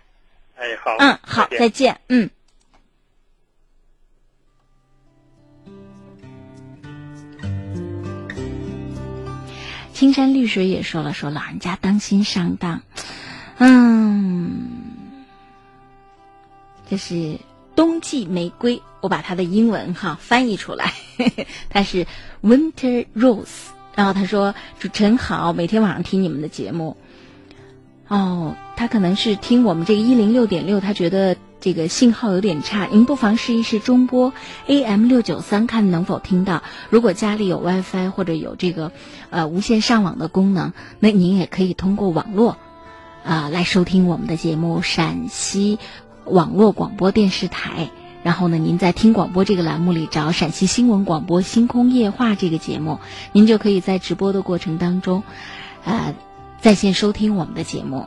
[0.82, 2.00] 好，嗯，好，再见再见。
[2.08, 2.30] 嗯。
[9.92, 12.82] 青山绿水也说了，说老人家当心上当。
[13.58, 14.80] 嗯，
[16.90, 17.38] 这是
[17.76, 20.92] 冬季玫瑰，我把它的英文哈翻译出来，
[21.70, 22.04] 它是
[22.42, 23.70] Winter Rose。
[23.94, 26.96] 然后他说：“主持人好，每天晚上听你们的节目。”
[28.08, 32.86] 哦，他可能是听我们这个一零六点六，他觉得这个信号有点差。
[32.86, 34.34] 您不妨试一试中波
[34.66, 36.62] AM 六九三，看能否听到。
[36.90, 38.92] 如果家里有 WiFi 或者有这个
[39.30, 42.58] 呃无线上网的功能，那您也可以通过网络
[43.24, 45.78] 啊、来收听我们的节目，陕西
[46.26, 47.90] 网络广播电视台。
[48.22, 53.00] 然后呢，您在听广播这个栏目里找陕西新闻广播《星空夜话》这个节目，
[53.32, 55.24] 您就可以在直播的过程当中，
[55.84, 56.14] 呃，
[56.60, 58.06] 在线收听我们的节目。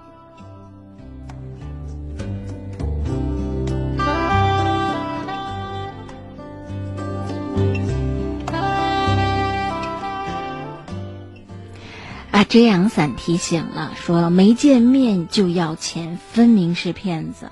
[12.32, 17.50] 啊，遮阳伞提醒了，说没见面就要钱，分明是骗子。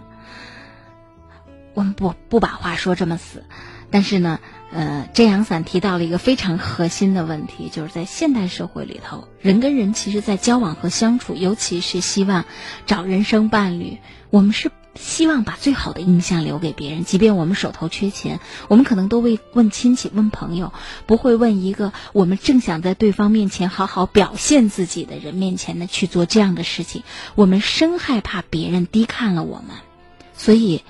[1.73, 3.43] 我们不不把话说这么死，
[3.89, 4.39] 但是呢，
[4.71, 12.45] 呃，遮阳伞提到了一个非常核心的问题，就是在现代社会里头，人跟人其实，在交往和相处，尤其是希望
[12.85, 13.97] 找人生伴侣，
[14.29, 20.73] 我们是希望把最好的印象留给别人，即便我们手头缺钱，我们可能都会问亲戚、问朋友，
[21.07, 27.01] 不会问一个我们正想在对方面前好好表现自己的人面前呢去做这样的事情。
[27.33, 29.77] 我们生害怕别人低看了我们，
[30.37, 30.83] 所以。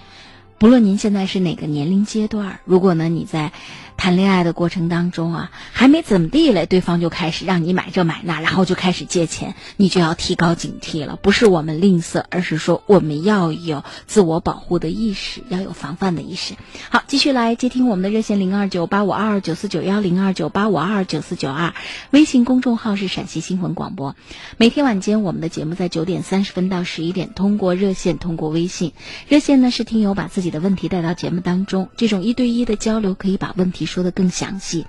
[0.63, 3.51] 无论您现在是哪个年龄阶段，如果呢你在
[3.95, 11.15] 谈恋爱的过程当中啊，还没怎么地嘞，对方就开始让你买这买那，然后就开始借钱，你就要提高警惕了。
[11.21, 16.55] 不是我们吝啬，而是说我们要有自我保护的意识，要有防范的意识。
[16.89, 21.73] 好，继续来接听我们的热线零二九八五二二九四九幺零二九八五二二九四九二，
[22.11, 24.15] 微信公众号是陕西新闻广播。
[24.57, 28.91] 每天晚间我们的节目在九点三十分到十一点通过热线，通过微信。
[29.29, 33.82] 热线呢是听友把自己的问题带到节目当中，这种一对一的交流可以把问题。
[33.83, 34.85] 题说的更详细。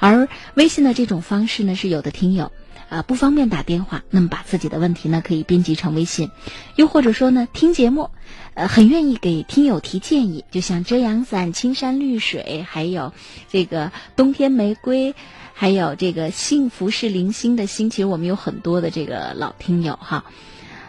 [0.00, 2.50] 而微信的这种方式呢，是有的听友。
[2.88, 6.30] 啊，不方便打电话，那么把自己的问题呢可以编辑成微信，
[6.76, 8.10] 又或者说呢听节目，
[8.52, 13.14] 呃，很愿意给听友提建议，就像遮阳伞、青山绿水，还有
[13.48, 15.14] 这个冬天玫瑰，
[15.54, 20.26] 还有这个幸福是零星的星，其实我们有很多的这个老听友哈，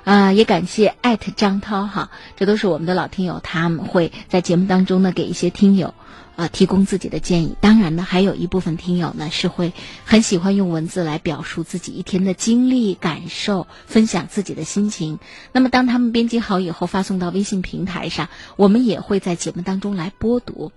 [0.03, 5.93] 啊，也感谢艾特张涛哈，这都是我们的老听友，他们会在节目当中呢给一些听友。
[6.35, 7.55] 啊，提供自己的建议。
[7.61, 9.73] 当然呢，还有一部分听友呢是会
[10.05, 15.19] 很喜欢用文字来表述自己一天的经历、感受，分享自己的心情。
[15.51, 20.71] 那么，当他们编辑好以后发送到微信平台上，我们也会在节目当中来播读。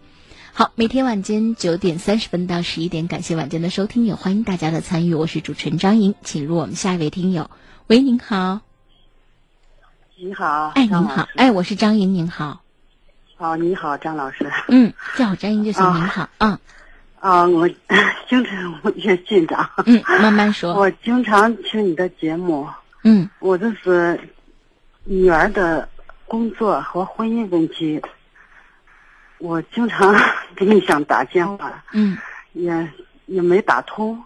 [0.52, 5.14] 好，每天晚间九点三十分到十一点，感谢晚间的收听，也欢迎大家的参与。
[5.14, 7.50] 我是主持人张莹，请入我们下一位听友。
[7.86, 8.60] 喂，您好。
[10.18, 10.72] 你好。
[10.74, 11.28] 哎，您好。
[11.36, 12.62] 哎，我是张莹，您好。
[13.38, 14.50] 哦，你好，张老师。
[14.68, 15.84] 嗯，叫我张英就行。
[15.94, 16.58] 您好，嗯。
[17.20, 17.68] 啊，我
[18.28, 19.68] 经常我也紧张。
[19.84, 20.74] 嗯，慢慢说。
[20.74, 22.68] 我经常听你的节目。
[23.02, 23.28] 嗯。
[23.38, 24.18] 我这是
[25.04, 25.88] 女儿的
[26.24, 28.00] 工作和婚姻问题，
[29.38, 30.14] 我经常
[30.54, 31.84] 给你想打电话。
[31.92, 32.16] 嗯。
[32.52, 32.90] 也
[33.26, 34.22] 也没打通。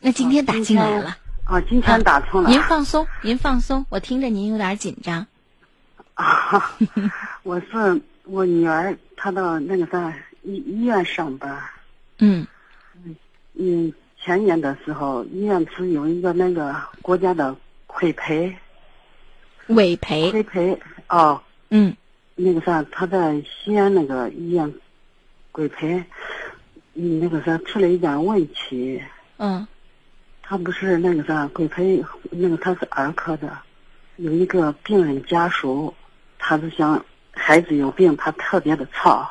[0.00, 1.16] 那今天打进来了。
[1.44, 2.50] 啊，今天打通了。
[2.50, 5.26] 您放松，您放松，我听着您有点紧张。
[6.22, 6.70] 啊，
[7.42, 11.60] 我是我女儿，她到那个啥医医院上班。
[12.18, 12.46] 嗯，
[13.54, 17.56] 嗯，前年的时候，医院不是有一个那个国家的
[17.88, 18.54] 规培、
[19.66, 21.42] 委赔、亏赔哦。
[21.70, 21.96] 嗯，
[22.36, 24.72] 那个啥，他在西安那个医院
[25.50, 26.04] 规培，
[26.94, 29.02] 嗯，那个啥出了一点问题。
[29.38, 29.66] 嗯，
[30.40, 33.58] 他不是那个啥规培，那个他是儿科的，
[34.16, 35.92] 有一个病人家属。
[36.44, 39.30] 他就想孩子有病，他特别的操，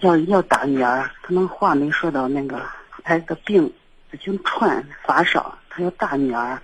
[0.00, 1.08] 要要打女儿。
[1.22, 2.60] 可能话没说到那个，
[3.04, 3.72] 他的病
[4.10, 6.60] 已经串发烧，他要打女儿，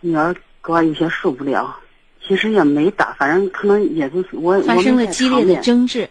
[0.00, 1.74] 女儿哥有些受不了。
[2.26, 6.08] 其实也没打，反正可能也就是我发生了激烈的争执，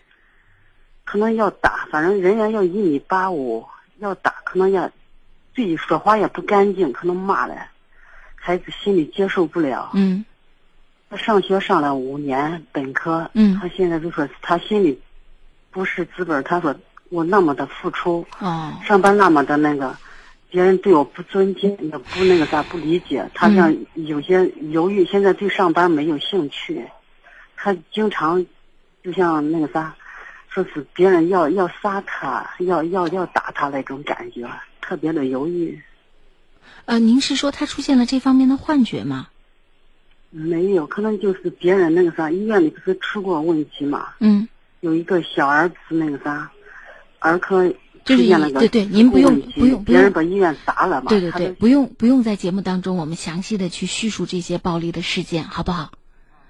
[1.04, 3.64] 可能要打，反正人家要一米八五，
[4.00, 4.88] 要打可能要，
[5.56, 7.56] 自己说话也不干净，可能骂了，
[8.36, 9.92] 孩子心里接受不了。
[9.94, 10.26] 嗯。
[11.18, 15.00] 上学上了五年本科，嗯，他现在就说他心里
[15.72, 16.76] 不是滋味他说
[17.10, 19.96] 我那么的付出，哦，上班那么的那个，
[20.50, 26.86] 别人对我不尊敬，也不那个啥不理解，他像有些犹豫，现在对上班没有兴趣，
[27.56, 28.46] 他经常
[29.04, 29.96] 就像那个啥，
[30.50, 34.50] 说是别人要要杀他，要要要打他那种感觉，
[34.82, 35.82] 特别的犹豫。
[36.86, 39.28] 呃，您是说他出现了这方面的幻觉吗？
[40.36, 44.08] 没有，可能就是别人那个啥，医院里不是出过问题嘛？
[44.20, 44.48] 嗯，
[44.80, 46.50] 有一个小儿子那个啥，
[47.20, 47.72] 儿科
[48.04, 51.10] 就是对对，您不用不用，别人把医院砸了嘛？
[51.10, 55.92] 对对对，不用不用在节目当中我们详细的去叙述这些暴力的事件，好不好？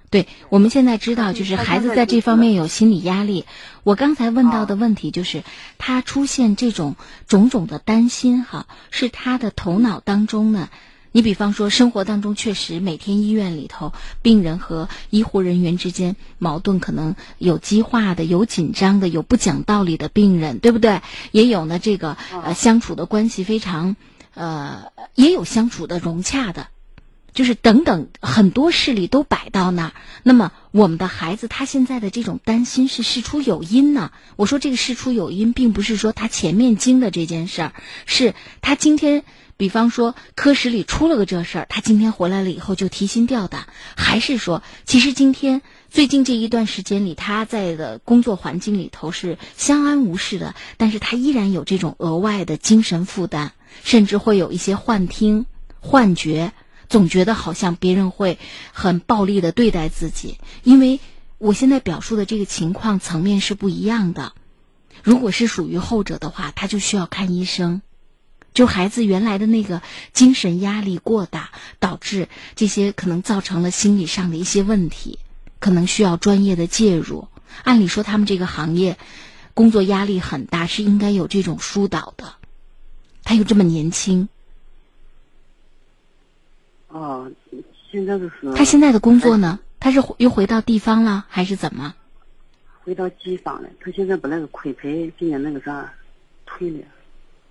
[0.10, 3.44] 对，我们现在知道就是孩子在这方面有心理压力。
[3.84, 5.44] 我刚才问到的问题就是
[5.78, 6.96] 他出现这种
[7.28, 10.70] 种种的担心，哈，是他的头脑当中呢。
[11.16, 21.04] 你比方说，生活当中确实每天医院里头，病人和医护人员之间矛盾可能有激化的，有紧张的，有不讲道理的病人，对不对？
[21.32, 23.96] 也有呢，这个呃相处的关系非常，
[24.34, 26.70] 呃，也有相处的融洽的，
[27.32, 29.94] 就是等等很多事例都摆到那儿。
[30.24, 34.12] 那么我们的孩子他现在的这种担心是事出有因呢？
[34.36, 37.74] 我说这个事出有因，并不是说他前面经的这件事儿，
[38.08, 39.24] 是他今天。
[39.56, 53.52] 比方说，科室里出了个这事儿，他今天回来了以后就提心吊胆，还是说，其实今天最近这一段时间里，他在的工作环境里头是相安无事的，但是他依然有这种额外的精神负担，
[53.84, 55.46] 甚至会有一些幻听、
[55.80, 56.52] 幻觉，
[56.90, 58.40] 总觉得好像别人会
[58.74, 60.40] 很暴力的对待自己。
[60.64, 61.00] 因为
[61.38, 64.34] 我现在表述的这个情况层面是不一样的，
[65.04, 67.82] 如果是属于后者的话，他就需要看医生。
[68.54, 69.82] 就孩子原来的那个
[70.14, 71.50] 精神压力过大，
[71.80, 75.20] 导致这些可能造成了心理上的一些问题，
[75.60, 77.28] 可能需要专业的介入。
[77.64, 78.98] 按理说，他们这个行业
[79.54, 82.36] 工作压力很大，是应该有这种疏导的。
[83.24, 84.28] 他又这么年轻，
[86.90, 87.32] 哦，
[87.92, 89.60] 现在就是他现在的工作呢？
[89.80, 91.96] 他是又回到地方了，还是怎么？
[92.84, 93.70] 回到机房了。
[93.80, 95.94] 他现在把那个亏赔今年那个啥
[96.46, 96.80] 退了。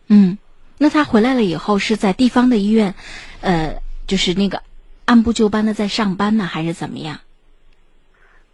[0.08, 0.38] 嗯。
[0.82, 2.92] 那他回来了以后是在地方的医院，
[3.40, 4.60] 呃，就是那个
[5.04, 7.20] 按部就班的在上班呢，还是怎么样？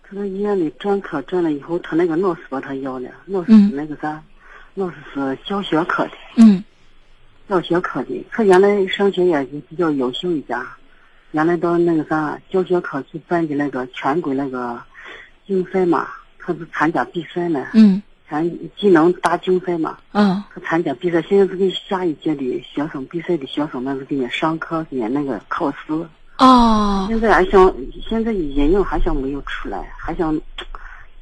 [0.02, 4.22] 他在医院里转科转了以后，他那个老师把他要了，老师那个啥，
[4.74, 6.62] 老师是小学科的，嗯。
[7.48, 8.26] 小学科的。
[8.30, 10.60] 他原来上学也是比较优秀一点，
[11.30, 14.78] 原来到那个啥小学科去办的那个全国那个
[15.46, 16.06] 竞赛嘛，
[16.38, 19.98] 他是参加比赛呢，嗯参技能大竞赛嘛。
[20.12, 25.76] 嗯他参加比赛，现在是给下一届的学生比赛的学生，们是给人上课，给人那个考试。
[26.36, 27.74] 哦现在还想，
[28.08, 30.38] 现在阴影还想没有出来，还想，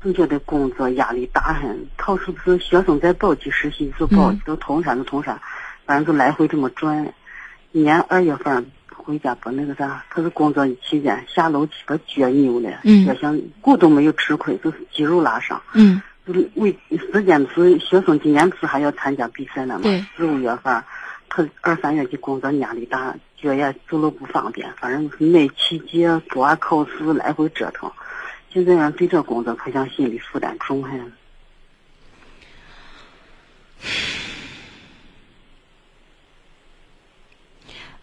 [0.03, 1.87] 总觉得工作压力大很。
[1.97, 5.41] 考试是学生在宝鸡实习，就宝鸡到铜山就铜山，
[5.87, 7.13] 反正就来回这么转。
[7.73, 15.61] 一年二月份回家把那个啥，他是工作期间下楼梯把脚扭了，嗯脚像骨都没有吃亏，就是肌肉拉伤。
[15.73, 16.03] 嗯就
[16.33, 16.77] 是为
[17.13, 19.83] 时间不是学生今年不是还要参加比赛了吗？
[19.83, 20.83] 对四五月份，
[21.29, 27.91] 他二三月的工作压力大，脚也走路不方便，反正是每期节做完考试来回折腾。
[28.53, 31.13] 现在人对这工作可像心理负担重很。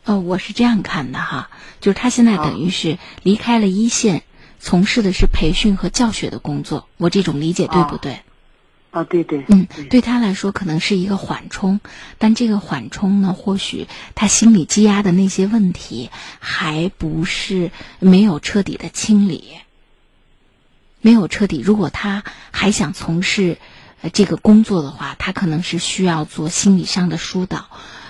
[0.05, 1.49] 呃，我是这样看的哈，
[1.80, 4.24] 就是他现在等于是离开了一线，
[4.66, 8.22] 从事的是培训和教学的工作，我这种理解对不对？
[8.91, 11.82] 啊，对对，嗯，对他来说可能是一个缓冲，
[12.18, 16.09] 但这个缓冲呢，或许他心里积压的那些问题
[16.39, 19.55] 还不是没有彻底的清理，
[21.01, 21.59] 没有彻底。
[21.59, 23.57] 如果他还想从事
[24.01, 27.66] 呃这个工作的话，他可能是需要做心理上的疏导，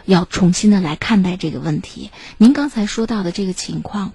[0.05, 2.11] 要重新的来看待这个问题。
[2.37, 4.13] 您刚才说到的这个情况。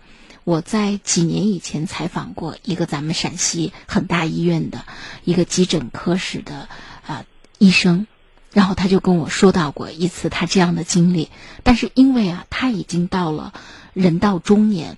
[0.48, 4.86] 我在几年以前采访过一个咱们陕西很大医院的
[5.22, 6.68] 一个急诊科室的啊、
[7.06, 7.26] 呃、
[7.58, 8.06] 医生，
[8.54, 11.28] 然后他就跟我说到过一次他这样的经历，
[11.64, 13.52] 但是因为啊他已经到了
[13.92, 14.96] 人到中年，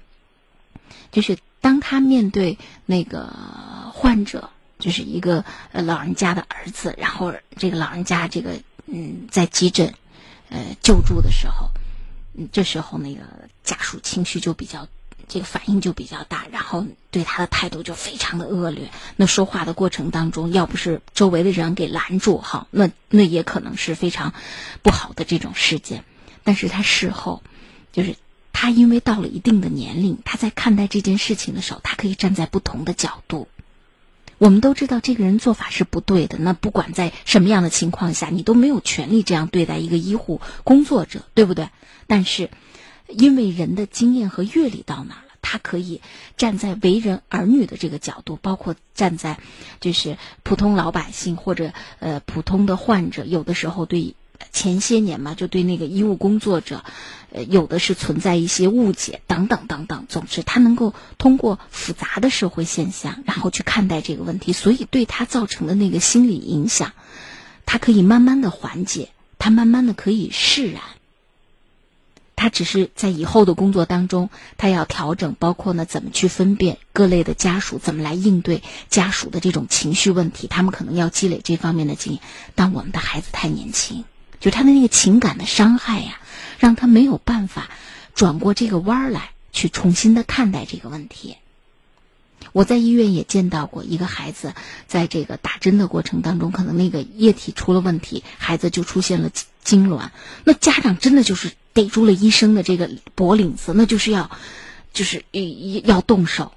[1.11, 3.35] 就是当他面对那个
[3.93, 9.95] 患者，就是一个老人家的儿子，然后这个老人家这个嗯在急诊
[10.49, 11.71] 呃救助的时候，
[12.35, 13.23] 嗯这时候那个
[13.65, 14.87] 家属情绪就比较。
[15.31, 18.91] 这个反应就比较大，然后对他的态度就非常的恶劣。
[19.15, 24.35] 那说话的过程当中，要不是周围的人给拦住，哈，那那也可能是非常
[24.83, 26.05] 不好的这种事件。
[26.43, 27.43] 但是他事后，
[27.93, 28.17] 就是
[28.53, 33.47] 他因为到了一定的年龄，他在看待这件事情的时候，他可以站在不同的角度。
[34.39, 41.69] 我们都知道这个人做法是不对的，那不管在什么样的情况下，你都没有权利这样对待一个医护工作者，对不对？
[42.09, 42.51] 但是。
[43.11, 46.01] 因为人的经验和阅历到哪了，他可以
[46.37, 49.39] 站在为人儿女的这个角度，包括站在
[49.81, 54.15] 就是普通老百姓或者呃普通的患者，有的时候对
[54.53, 56.83] 前些年嘛，就对那个医务工作者，
[57.31, 60.07] 呃有的是存在一些误解等等等等。
[60.09, 66.93] 总之，他能够通过复杂的社会现象，然后去看待这个问题，所以对他造成的那个心理影响，
[67.67, 70.81] 他可以慢慢的缓解，他慢慢的可以释然。
[72.41, 82.23] 他只是在以后的工作当中，他要调整，包括呢怎么去分辨各类的家属，怎么来应对家属的这种情绪问题，他们可能要积累这方面的经验。
[82.55, 84.07] 但我们的孩子太年轻，
[84.41, 86.19] 就他的那个情感的伤害呀，
[86.59, 87.69] 让他没有办法
[88.15, 91.37] 转过这个弯儿来，去重新的看待这个问题。
[92.53, 94.55] 我在医院也见到过一个孩子，
[94.87, 99.31] 在这个打针的过程当中，可能那个液体出了问题，孩子就出现了
[99.63, 100.09] 痉挛。
[100.45, 104.31] 那家长真的就是逮住了医生的这个脖领子，那就是要，
[104.93, 106.53] 就是一要动手。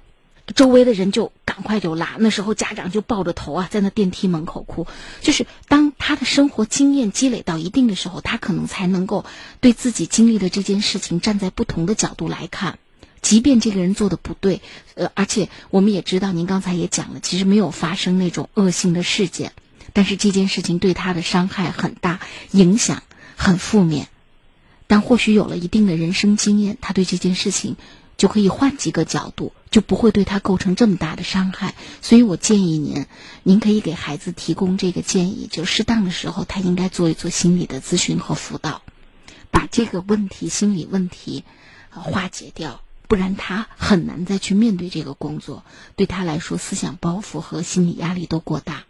[0.54, 4.86] 周围的人就赶快就拉，那时候家长就抱着头啊，在那电梯门口哭。
[5.22, 9.24] 就是当他的生活经验积累到一定的时候，他可能才能够
[9.60, 12.78] 对自己经历的这件事情站在不同的角度来看。
[13.22, 14.60] 即便这个人做的不对，
[14.96, 19.54] 呃，而且我们也知道，您刚才也讲了，其实没有发生那种恶性的事件，
[19.94, 23.02] 但是这件事情对他的伤害很大，影响
[23.34, 24.08] 很负面。
[24.86, 27.76] 但或许有了一定的人生经验，他对这件事情
[28.16, 31.74] 就可以换几个角度，就不会对他构成这么大的伤害。
[32.02, 33.06] 所以我建议您，
[33.42, 38.82] 您可以给孩子提供这个建议，就适当的时候，他应该做一做心理的咨询和辅导，
[39.50, 41.44] 把这个问题、心理问题、
[41.90, 42.80] 化解掉。
[43.06, 45.62] 不然他很难再去面对这个工作，
[45.94, 48.84] 对他来说，思想包袱和心理压力都过大。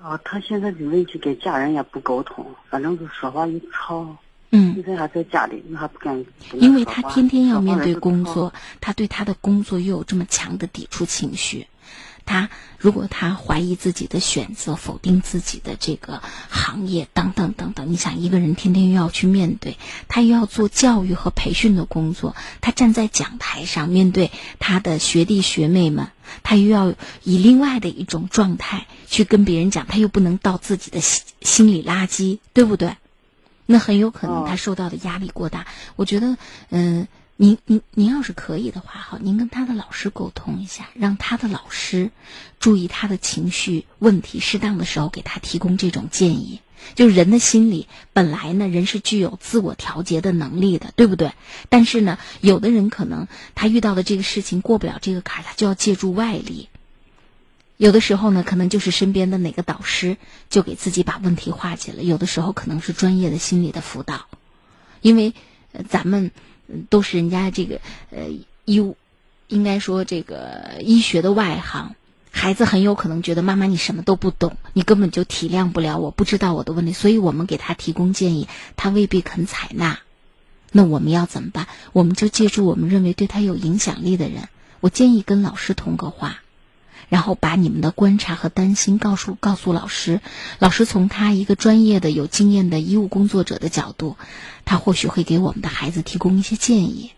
[0.00, 4.16] 哦，他现在的问题跟家人也不沟通，反正就说话一吵。
[4.50, 6.24] 嗯，现在还在家里，还不敢。
[6.54, 11.66] 因为他天天要面对工作，他对他的工作又有这么强的抵触情绪，
[12.28, 16.20] 他如果他怀疑自己的选择，否定自己的这个
[16.50, 26.08] 行业，等等等等，你想一个人天天又要去面对，他又要做教育和培训的工作，他站在讲台上面对他的学弟学妹们，
[26.42, 32.96] 他又要以另外的一种状态去跟别人讲，他又不能倒自己的心心理垃圾，对不对？
[33.70, 35.66] 那很有可能他受到的压力过大。
[35.96, 36.38] 我觉得，
[36.70, 37.06] 嗯，
[37.40, 42.10] 您您您要是可以的话，好，您跟他的老师沟通一下，让他的老师
[42.58, 46.60] 注意他的情绪问题，适当的时候给他提供这种建议。
[46.96, 51.30] 就人的心理本来呢，人是具有自我调节的能力的，对不对？
[51.68, 56.68] 但是呢，有的人可能他遇到的这个事情过不了这个坎儿，他就要借助外力。
[57.76, 60.16] 有的时候呢，可能就是身边的哪个导师
[60.50, 64.26] 就给自己把问题化解了；有的时候可能是专业的心理的辅导，
[65.02, 65.34] 因为
[65.88, 66.32] 咱们
[66.90, 68.28] 都是人家这个呃
[68.64, 68.94] 医，
[69.48, 71.94] 应该说这个医学的外行，
[72.30, 80.00] 孩子很有可能觉得妈妈你什么都不懂，你根本就体谅不了我，不知道我的问题，所以我们给他提供建议，他未必肯采纳。
[80.70, 81.66] 那我们要怎么办？
[81.92, 84.48] 我们就借助我们认为对他有影响力的人，
[84.80, 86.42] 我建议跟老师通个话。
[87.08, 90.20] 然后把你们的观察和担心告诉告诉老师，
[90.58, 94.16] 老师从他一个专业的、有经验的医务工作者的角度，
[94.64, 97.12] 他或许会给我们的孩子提供一些建议。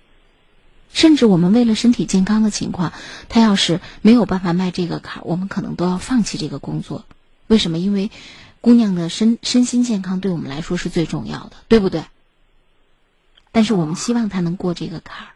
[0.92, 2.92] 甚至我们为了身体健康的情况，
[3.28, 7.04] 他要是没有办法迈这个坎儿，我们可能都要放弃这个工作。
[7.46, 7.78] 为什么？
[7.78, 8.10] 因为
[8.60, 12.04] 姑娘的身身心健康对我们来说是最重要的，对不对？
[13.52, 15.30] 但是我们希望他能过这个坎儿。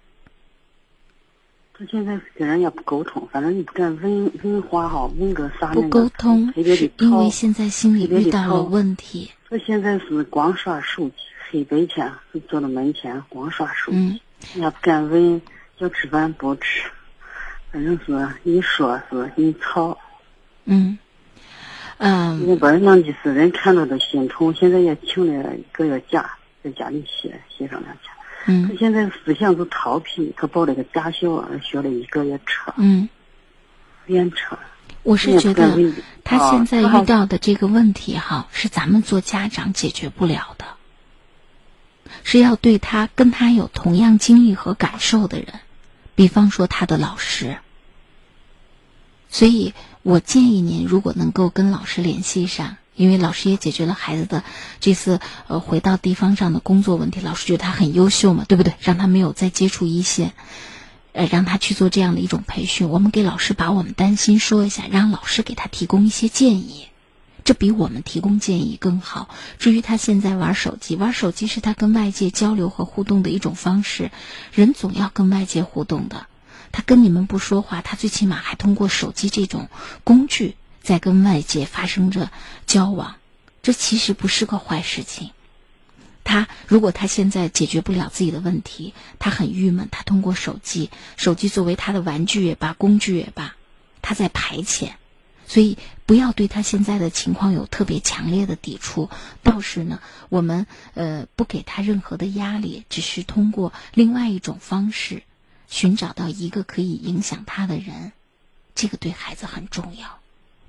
[1.76, 9.28] 他现在跟人家不沟通，反正你不敢问问话哈，问个啥不沟通，是因为现在心里遇到了问题。
[9.50, 11.14] 他现在是光耍手机，
[11.50, 14.20] 黑白天就坐到门前光耍手机，
[14.54, 15.42] 也不敢问，
[15.78, 16.88] 要吃饭不吃，
[17.72, 19.98] 反正是一说是你吵。
[20.66, 20.96] 嗯，
[21.98, 22.46] 嗯。
[22.46, 28.13] 那边弄的是人看到都心痛，现在也请了一个月假，在家里歇歇上两天。
[28.46, 33.08] 嗯，他现在思想是逃避，他报了个驾校，学了一个月车，嗯，
[34.06, 34.58] 练车。
[35.02, 35.92] 我是觉得
[36.24, 40.64] 他现在遇到的这个问题哈，是咱们做家长解决不了的，
[42.22, 45.46] 是要对他跟他有同样经历和感受的人，
[46.14, 47.58] 比方说他的老师。
[49.28, 52.76] 所以我建议您，如果能够跟老师联系上。
[52.96, 54.44] 因为老师也解决了孩子的
[54.80, 58.74] 这次呃回到地方上的工作问题，老师觉得他很优秀嘛，对不对？
[58.80, 60.32] 让他没有再接触一线，
[61.12, 62.88] 呃，让他去做这样的一种培训。
[62.88, 66.86] 我们给老师把我们担心说一下，让老师给他提供一些建议，
[67.44, 69.28] 这比我们提供建议更好。
[69.58, 74.12] 至于他现在玩手机，玩手机是他跟外界交流和互动的一种方式。
[74.52, 76.26] 人总要跟外界互动的，
[76.70, 79.68] 他跟你们不说话，他最起码还通过手机这种
[80.04, 80.54] 工具。
[80.84, 82.30] 在跟外界发生着
[82.66, 83.16] 交往，
[83.62, 85.30] 这其实不是个坏事情。
[86.22, 89.88] 他如果他现在解决不了自己的问题，他很郁闷。
[89.90, 93.56] 他通过手机，手机作为他的玩具也罢，工具也罢，
[94.00, 94.92] 他在排遣。
[95.46, 95.76] 所以
[96.06, 99.10] 不要对他现在的情况有特别强烈的抵触。
[99.42, 105.22] 倒是呢，我们呃不给他任何的压力，只是通过另外一种方式，
[105.68, 108.12] 寻找到一个可以影响他的人。
[108.74, 110.18] 这个对孩子很重要。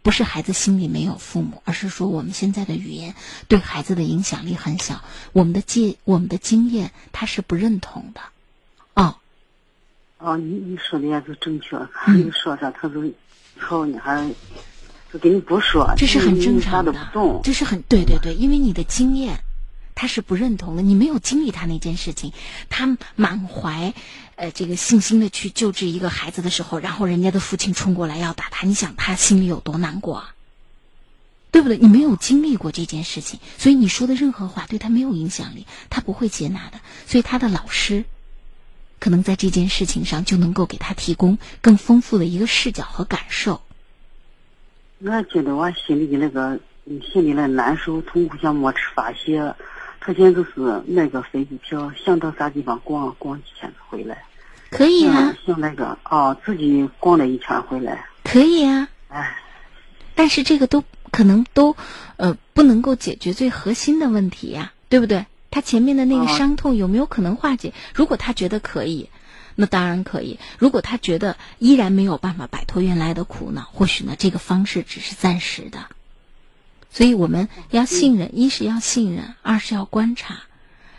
[0.05, 3.15] 不是孩子心里没有父母，而是说我们现在的语言
[3.47, 5.03] 对孩子的影响力很小。
[5.33, 8.21] 我们的经我们的经验他是不认同的。
[8.93, 9.15] 哦，
[10.19, 11.75] 哦，你你说的也是正确。
[12.13, 13.03] 你说啥，他都
[13.57, 14.29] 好你，还
[15.11, 15.91] 就给你不说。
[15.97, 16.93] 这是很正常的。
[17.43, 19.39] 这是很对对对，因为你的经验。
[19.95, 22.33] 他是不认同的，你没有经历他那件事情，
[22.69, 23.93] 他满怀，
[24.35, 30.35] 呃，这个信心的去救治一个孩子的时候，然后人家的父亲冲过来要打他，你想他心里有多难过啊？
[31.51, 31.77] 对不对？
[31.77, 36.81] 你没有经历过这件事情，所以你说的任何话对他没有影响力，他不会接纳的。
[37.07, 38.03] 所以他的老师，
[38.99, 43.61] 可能在这件事情上就能够给他提供更丰富的一个视角和感受。
[44.99, 49.55] 我觉得我心里那个心里那难受、痛苦，像没吃发泄。
[50.05, 54.23] 他现在就是那个飞机票，想到啥地方逛逛几天回来，
[54.69, 55.35] 可以啊。
[55.43, 58.87] 想那个哦，自己逛了一圈回来，可以啊。
[59.07, 59.35] 哎，
[60.13, 61.75] 但是这个都可能都
[62.17, 65.25] 呃不能够解决最核心的问题呀，对不对？
[65.49, 67.73] 他前面的那个伤痛有没有可能化解？
[67.95, 69.09] 如果他觉得可以，
[69.55, 75.79] 那当然可以；如果他觉得依然没有办法摆脱原来的苦恼，或许呢这个方式只是暂时的。
[76.95, 80.43] 所以我们要信任，一是要信任，二是要观察，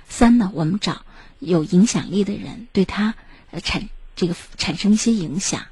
[0.07, 1.07] 三呢，我们找
[1.39, 3.15] 有影响力的人对他
[3.51, 5.63] 呃产这个产生一些影响，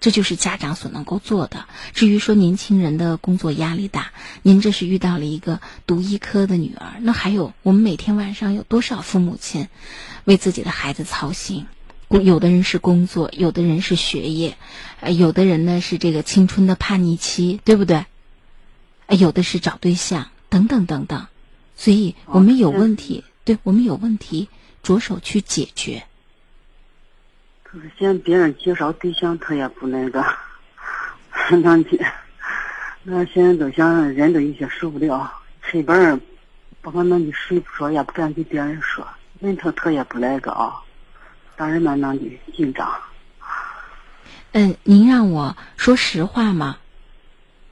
[0.00, 1.66] 这就是家长所能够做的。
[1.92, 9.66] 至于说年轻人的工作压力大，您这是遇到了一个读医科的女儿，那还有我们每天晚上有多少父母亲
[10.22, 11.66] 为自己的孩子操心？
[12.10, 14.56] 有的人是工作，有的人是学业，
[15.00, 18.06] 呃，有的人呢是这个青春的叛逆期，对不对？
[19.08, 21.26] 呃，有的是找对象，等等等等。
[21.74, 24.48] 所以我们有问题，对我们有问题，
[24.82, 26.04] 着手去解决。
[27.62, 30.24] 可是现在别人介绍对象，他也不那个，
[31.62, 31.86] 那你，
[33.02, 35.32] 那现在都想人都有些受不了，
[35.62, 36.20] 黑板儿
[36.82, 39.06] 不管那你睡不着，也不敢给别人说，
[39.40, 40.82] 问他他也不那个啊。
[41.56, 42.20] 当然蛮那的
[42.54, 42.88] 紧张。
[44.52, 46.76] 嗯，您让我说实话吗？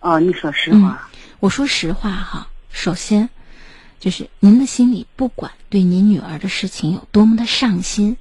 [0.01, 1.09] 哦，你说实话。
[1.41, 2.49] 我说实话哈。
[2.71, 3.31] 首先，
[4.01, 8.17] 就是您的心里不管对您女儿的事情有多么的上心，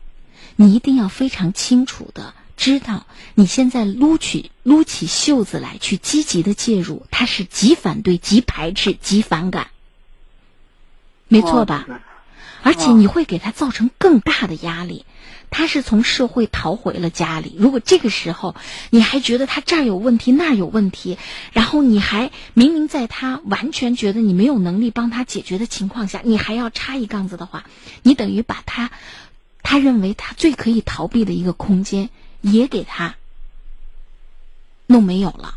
[0.56, 9.68] 你一定要非常清楚的知道，你现在撸起撸起袖子来去积极的介入，他是极反对、极排斥、极反感，
[11.28, 11.86] 没错吧？
[12.64, 15.06] 而且你会给他造成更大的压力。
[15.50, 17.56] 他是从社会逃回了家里。
[17.58, 18.56] 如果这个时候
[18.90, 21.18] 你还觉得他这儿有问题那儿有问题，
[21.54, 27.66] 然后你还明明在他完全觉得你没有能力帮他解决的情况下，你还要插一杠子的话，
[28.04, 28.92] 你等于把他
[29.64, 32.10] 他认为他最可以逃避的一个空间
[32.42, 33.16] 也给他
[34.88, 35.56] 弄没有了。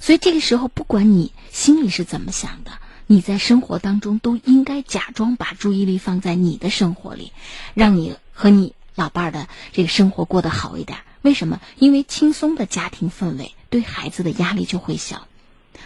[0.00, 2.72] 所以这个时候，不管你心里是怎么想的，
[3.06, 7.32] 你在生活当中都应该假装把注意力放在你的生活里，
[7.74, 8.74] 让你和你。
[8.98, 11.60] 老伴儿的这个生活过得好一点，为什么？
[11.78, 15.28] 因为轻松的家庭氛围对孩子的压力就会小。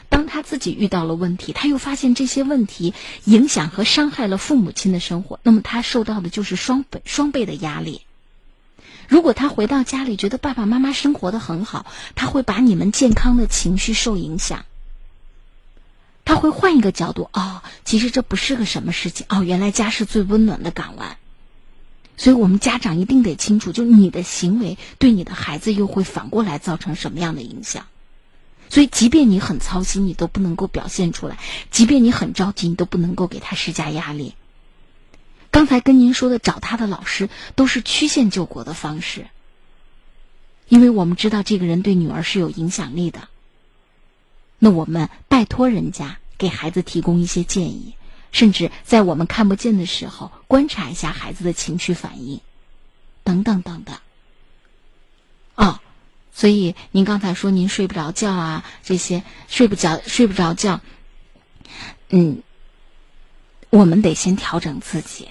[0.09, 2.95] 当他自己遇到了问题，他又发现这些问题
[3.25, 8.01] 影响和伤害了父母亲的生活，那么他受到的就是双倍双倍的压力。
[9.09, 11.85] 如果他回到家里觉得爸爸妈妈生活的很好，
[12.15, 14.65] 他会把你们健康的情绪受影响。
[16.25, 21.19] 他会换一个角度，哦，其实这不是个什么事情，哦，原来家是最温暖的港湾。
[22.23, 27.89] 所以我们家长一定得清楚，就你的行为对你的孩子又会反过来造成什么样的影响。
[28.69, 31.35] 所以，即便你很操心，你都不能够表现出来；
[31.73, 34.35] 即便你很着急，你都不能够给他施加压力。
[35.51, 39.27] 刚才跟您说的找他的老师，都是曲线救国的方式，
[40.69, 43.29] 因为我们知道这个人对女儿是有影响力的。
[44.61, 47.95] 那我们拜托人家给孩子提供一些建议。
[48.33, 52.41] 甚至在我们看不见的时候，观察一下孩子的情绪反应，
[53.23, 53.97] 等等等等。
[55.55, 55.79] 哦，
[56.33, 60.81] 所以您刚才说您睡不着觉啊，这些睡不着睡不着觉，
[62.09, 62.43] 嗯，
[63.69, 65.29] 我们得先调整自己。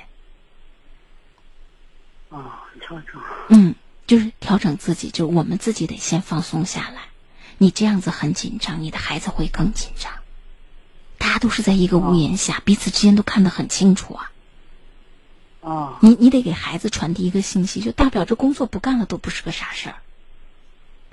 [2.29, 3.19] 哦，调整。
[3.49, 3.75] 嗯，
[4.05, 7.01] 就是调整自己，就是我们自己得先放松下来。
[7.57, 10.13] 你这样子很紧张，你的孩子会更紧张。
[11.31, 14.31] 大家都是在一个屋檐下，彼此之间都看得很清楚啊。
[15.61, 19.95] 哦，你你得给孩子传递一个信息，就代表这工作不干了都不是个啥事儿。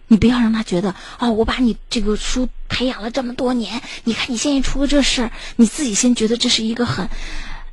[0.09, 7.09] 你不要让他觉得哦，我把你这个书培养了这么多年，你看你现在出了这事儿，你自己先觉得这是一个很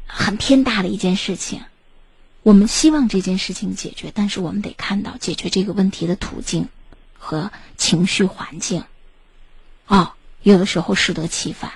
[0.06, 1.64] 很天大的一件事情。
[2.44, 6.70] 我们希望这件事情解决，但是我们得看到解决这个问题的途径
[7.18, 8.84] 和情绪环境。
[9.88, 11.72] 哦，有的时候适得其反。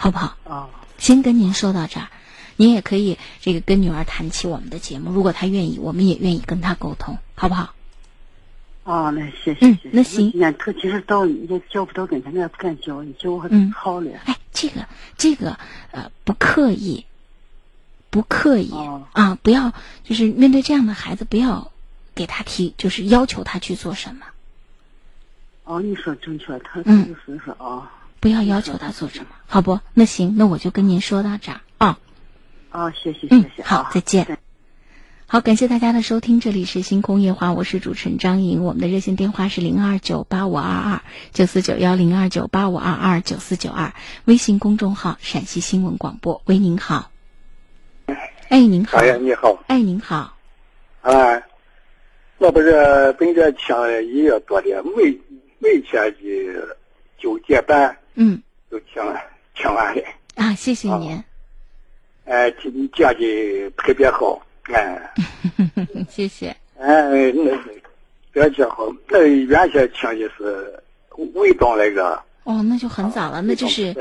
[0.00, 0.34] 好不好？
[0.44, 2.08] 啊，先跟您说到这儿，
[2.56, 7.74] 您也可以这个跟女儿谈起我们的节目，如果她愿意，我们也愿意跟她沟通，好不好？
[8.84, 9.58] 哦，那谢谢。
[9.60, 10.32] 嗯，那行。
[10.58, 14.10] 他其实到也教不到跟前，我也不敢教，你教我还好了。
[14.24, 14.86] 哎，这个
[15.18, 15.58] 这个
[15.90, 17.04] 呃，不刻意，
[18.08, 18.72] 不刻意
[19.12, 21.70] 啊，不要就是面对这样的孩子，不要
[22.14, 24.24] 给他提，就是要求他去做什么。
[25.64, 27.92] 哦，你说正确，他就是说啊。
[28.20, 29.80] 不要要求他做什么，好不？
[29.94, 31.98] 那行，那我就跟您说到这儿啊。
[32.68, 33.62] 啊，谢谢，谢谢。
[33.62, 34.38] 好，再见。
[35.26, 41.02] 好，感谢大家的收听，这里是星空夜话，我是主持人张莹，我们的热线电话是零二九八五二二
[41.32, 43.94] 九四九幺零二九八五二二九四九二，
[44.24, 46.42] 微信公众号陕西新闻广播。
[46.44, 47.10] 喂，您好。
[48.48, 48.98] 哎，您好。
[48.98, 49.64] 哎，你好。
[49.68, 50.36] 哎，您好。
[51.02, 51.42] 啊，
[52.38, 53.74] 我不是本着请
[54.12, 55.16] 一月多的每
[55.58, 56.76] 每天的
[57.18, 57.96] 就接班。
[58.14, 59.02] 嗯，都听
[59.54, 60.02] 听完了
[60.36, 60.54] 啊！
[60.54, 61.22] 谢谢您。
[62.24, 65.12] 哎，听你讲的特别好，哎，
[66.08, 66.54] 谢谢。
[66.78, 67.56] 哎，那
[68.32, 68.88] 表现好。
[69.08, 70.82] 那原先听的是
[71.34, 72.20] 卫东那个。
[72.44, 73.94] 哦，那就很早了，那就是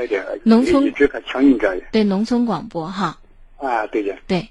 [0.43, 0.83] 农村。
[0.83, 3.17] 一直可听你这对农村广播哈。
[3.57, 4.15] 啊，对的。
[4.27, 4.47] 对。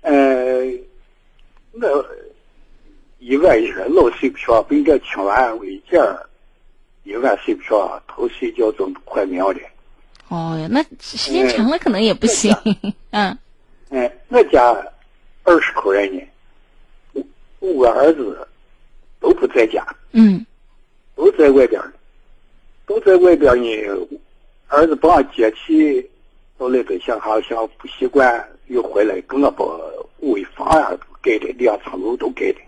[0.00, 0.62] 呃，
[1.72, 1.86] 那
[3.18, 6.26] 一万一个老睡不着，本着听完胃镜儿，
[7.04, 9.60] 一晚睡不着，头睡觉总快秒的。
[10.28, 12.54] 哦哟，那时间长了可能也不行。
[13.10, 13.36] 嗯
[13.90, 14.72] 嗯，我家
[15.42, 16.22] 二十口人呢，
[17.14, 17.26] 五
[17.60, 18.46] 五个儿子
[19.18, 20.44] 都不在家，嗯
[21.16, 21.92] 都在外边儿，
[22.86, 24.18] 都在外边呢。
[24.68, 26.08] 儿子把我接去，
[26.56, 29.64] 到那边想好像不习惯，又回来给我把
[30.20, 32.60] 尾房啊盖的两层楼都盖的，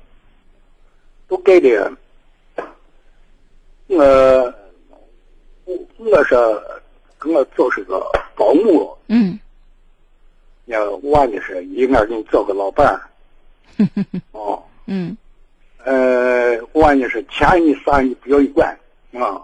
[1.28, 1.92] 都盖的。
[3.92, 4.54] 我
[5.64, 6.34] 我我是
[7.20, 8.00] 给我找是个
[8.34, 9.38] 保姆，嗯。
[10.64, 10.78] 那
[11.10, 13.02] 娃呢是一面给你找个老伴儿，
[14.32, 15.16] 哦，嗯。
[15.84, 18.78] 呃，我呢是钱你啥你不要一管
[19.12, 19.42] 啊。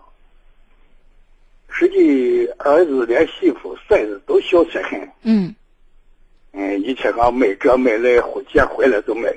[1.69, 5.55] 实际儿子连媳妇孙子都孝顺很，嗯。
[6.53, 9.29] 嗯，一切刚买这买那，回捡回来都买，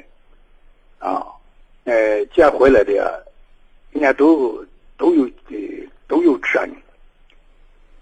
[1.00, 1.26] 啊，
[1.84, 3.26] 呃，捡回来的，
[3.92, 4.66] 人家都
[5.02, 5.58] 都有呃
[6.08, 6.76] 都有车呢。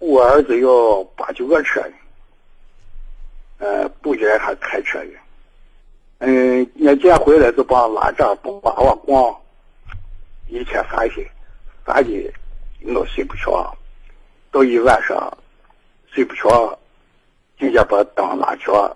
[0.00, 1.94] 我儿子要八九个车呢，
[3.56, 5.12] 呃，不然还开车呢。
[6.18, 9.34] 嗯，人家捡回来就帮拉这帮把我逛，
[10.48, 11.26] 一天发些，
[11.86, 12.32] 发的
[12.82, 13.74] 我睡不着，
[14.50, 15.38] 到一晚上
[16.12, 16.78] 睡不着，
[17.56, 18.94] 人家把灯拉着，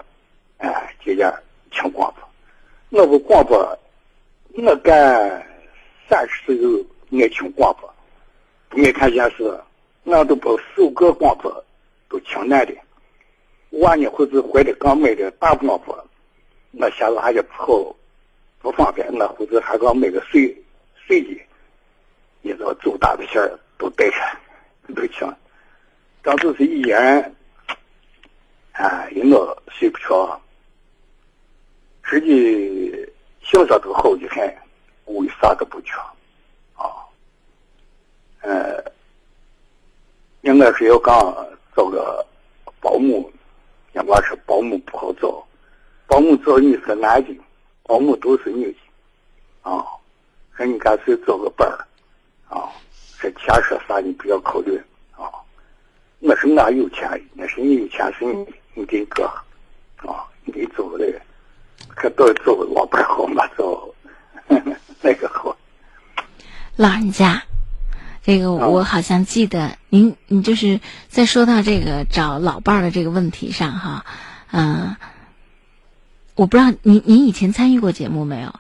[0.59, 1.35] 哎，就家
[1.71, 3.01] 听广播。
[3.01, 3.79] 我不广播，
[4.53, 5.47] 我干
[6.07, 6.79] 三十岁就
[7.19, 7.94] 爱听广播，
[8.75, 9.45] 不爱看电视，
[10.03, 11.65] 我都把四五个广播
[12.09, 12.75] 都听难的。
[13.79, 15.97] 娃呢，或者怀的刚买的大广播，
[16.73, 17.95] 我嫌拉也不好，
[18.59, 20.61] 不方便，那或者还刚买个碎
[21.07, 21.41] 碎的，
[22.43, 23.41] 你知道走大的线
[23.79, 24.21] 都带上，
[24.93, 25.33] 都听。
[26.23, 27.33] 当时是一人，
[28.73, 30.41] 啊，人我睡不着，
[32.03, 32.91] 实际
[33.41, 34.53] 性色都好的很，
[35.05, 35.93] 为啥都不缺，
[38.45, 38.85] 呃，
[40.43, 41.17] 应该是要刚
[41.75, 42.25] 找个
[42.79, 43.33] 保姆，
[43.95, 45.43] 应该是保姆不好找，
[46.07, 47.35] 保姆找你是男的，
[47.85, 49.83] 保姆都是女的，啊，
[50.59, 52.69] 那你干脆找个伴儿，啊，
[53.19, 54.79] 这钱说啥你不要考虑，
[55.17, 55.25] 啊。
[56.21, 59.25] 我是俺有钱，那是你有钱是你你给哥，
[59.97, 61.07] 啊，你给走了，
[61.97, 63.95] 可到走老伴好嘛走，
[65.01, 65.57] 那个好。
[66.77, 67.43] 老人家，
[68.25, 74.07] 这个我好像记得您，你就是在说到这个找老伴儿的这个问题上哈，
[74.51, 74.97] 嗯、
[76.35, 78.55] 我不知道您您以前参与过节目没有？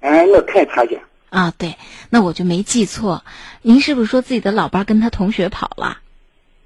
[0.00, 1.76] 哎，我看他去，啊，对，
[2.08, 3.22] 那我就没记错，
[3.62, 5.98] 您是不是说自己的老伴儿跟他同学跑了？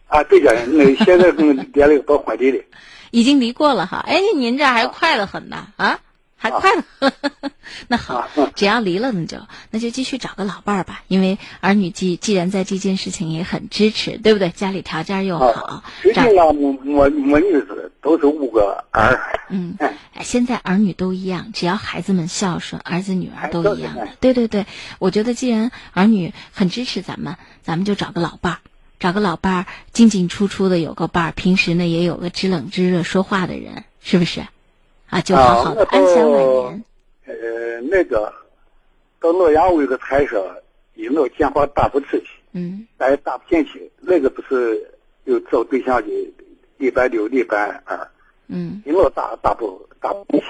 [0.06, 2.64] 啊，对的，那现在跟 连了个到婚地里，
[3.10, 5.98] 已经离过了哈，哎，您这还快得很呢啊，
[6.44, 6.70] 还快。
[7.88, 9.38] 那好啊，只要离了，那就
[9.70, 14.50] 那就继续找个老伴儿吧，因为儿女既既然在这件事情也很支持，对不对？
[14.50, 19.18] 家里条件又好啊，，实际上我我我女子都是五个儿，
[19.48, 24.14] 嗯，哎哎，现在儿女都一样，只要孩子们孝顺，儿子女儿哎都一样的哎。
[24.20, 24.66] 对对对，
[24.98, 28.58] 我觉得既然儿女很支持咱们，咱们就找个老伴儿，
[29.00, 34.44] 找个老伴儿进进出出的有个伴儿，平时呢也有个知冷知热说话的人，是不是？
[35.14, 36.84] 啊，就好好的啊安享晚都年。
[37.26, 38.32] 呃，那个
[39.20, 40.42] 到洛阳我有个台上，
[40.94, 43.88] 一闹电话打不出去，嗯咱也打不进去。
[44.00, 44.92] 那个不是
[45.22, 46.34] 有找对象的，
[46.78, 48.08] 礼拜六、礼拜二，
[48.48, 50.46] 嗯一闹打打不打不进去。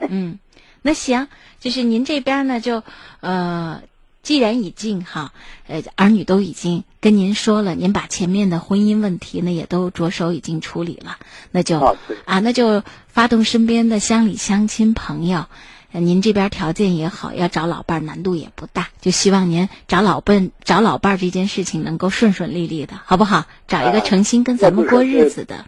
[0.08, 0.38] 嗯，
[0.80, 1.28] 那行，
[1.60, 2.82] 就是您这边呢，就
[3.20, 3.82] 呃，
[4.26, 5.32] 既然已经哈，
[5.68, 11.18] 呃，儿女都已经跟您说了，您把前面的婚姻问题呢也都着手已经处理了，
[11.52, 15.46] 那就啊啊，那就发动身边的乡里乡亲朋友。
[15.92, 23.44] 呃您这边条件也好，要找老伴儿难度也不大，就希望您找老伴找老伴儿这件事情能够顺顺利利的，好不好？
[23.68, 25.66] 找一个啊诚心跟咱们过日子的。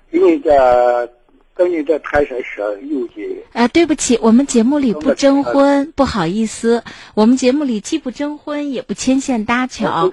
[1.59, 6.81] 跟你这台上说有的，啊，对不起，我们节目里不征呃婚，不好意思，
[7.15, 10.05] 我们节目里既不征婚，也不牵线搭桥。
[10.05, 10.11] 有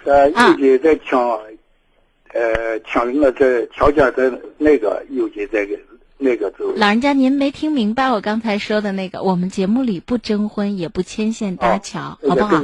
[0.58, 1.40] 的在抢，
[2.34, 5.78] 呃，听我这条件的那个有的这个
[6.18, 9.22] 那个就老人家，您没听明白我刚才说的那个？
[9.22, 12.64] 我们节目里不征婚，也不牵线搭桥，这好不好。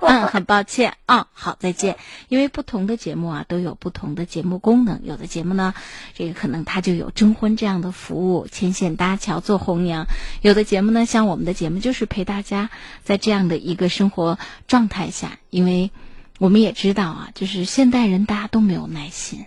[0.00, 1.96] 嗯，很抱歉啊、好，再见。
[2.28, 5.00] 因为不同的节目啊，都有不同的节目功能。
[5.02, 5.74] 有的节目呢，
[6.14, 10.04] 这个可能它就有征婚这样的服务，牵线搭桥做红娘；
[10.40, 12.70] 有的节目呢，像我们的节目，就是陪大家
[13.02, 14.38] 在这样的一个生活
[14.68, 15.90] 状态下，因为
[16.38, 19.46] 我们也知道啊，就是现代人大家都没有耐心，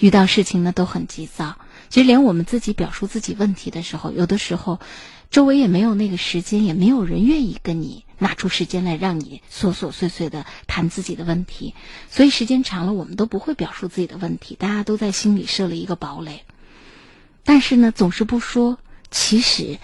[0.00, 1.56] 遇到事情呢都很急躁。
[1.88, 4.80] 其实连我们自己表述自己问题的时候，有的时候，
[5.30, 11.74] 周围也没有那个时间，也没有人愿意跟你拿出时间来让你琐琐碎碎的谈自己的问题，
[12.10, 16.42] 所以时间长了，我们都不会表述自己的问题，大家都在心里设了一个堡垒。
[17.44, 18.78] 但是呢，总是不说，
[19.10, 19.78] 其实。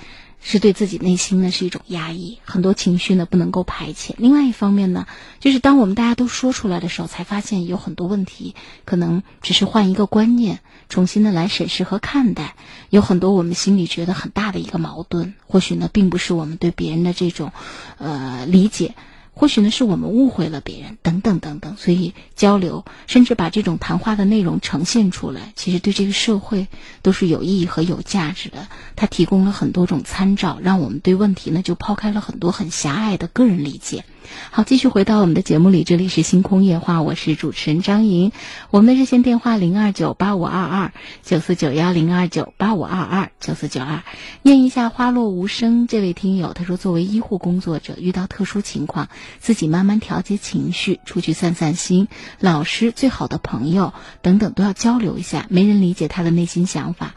[0.46, 4.10] 是对自己内心呢是一种压抑，很多情绪呢不能够排遣。
[4.18, 5.06] 另外一方面呢，
[5.40, 12.56] 就是当我们大家都说出来的时候，才发现有很多问题可能只是换一个观念，重新的来审视和看待。
[12.90, 17.50] 有很多我们心里觉得很大的一个矛盾，或许呢并不是我们对别人的这种，
[17.96, 18.94] 呃理解。
[19.34, 21.76] 或许呢，是我们误会了别人，等等等等。
[21.76, 26.68] 所以交流，甚至把这种谈话的内容呈现出来，其实对这个社会
[27.02, 28.68] 都是有意义和有价值的。
[28.94, 34.04] 它提供了很多种参照，让我们对问题呢就抛开了很多很狭隘的个人理解。
[34.50, 38.32] 好，继续回到我们的节目里，这里是星空夜话，我是主持人张莹。
[38.70, 44.02] 我们的热线电话零二九八五二二九四九幺零二九八五二二九四九二。
[44.42, 49.08] 念一下花落无声这位听友，他说，作为医护工作者，遇到特殊情况，
[49.40, 52.08] 自己慢慢调节情绪，出去散散心，
[52.38, 57.14] 老师、最好的朋友等等都要交流一下，没人理解他的内心想法，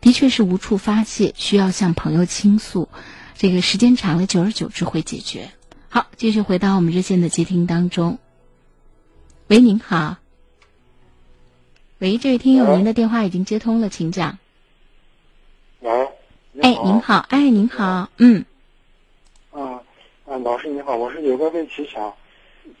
[0.00, 2.88] 的确是无处发泄，需要向朋友倾诉。
[3.36, 5.50] 这个时间长了，久而久之会解决。
[5.94, 8.18] 好，继续回到我们热线的接听当中。
[9.48, 10.16] 喂，您好。
[11.98, 14.38] 喂，这位听友，您的电话已经接通了，请讲。
[15.80, 15.90] 喂，
[16.62, 18.42] 哎，您好，哎，您好，嗯。
[19.50, 19.82] 啊，
[20.24, 22.10] 啊，老师您好，我是有个问题想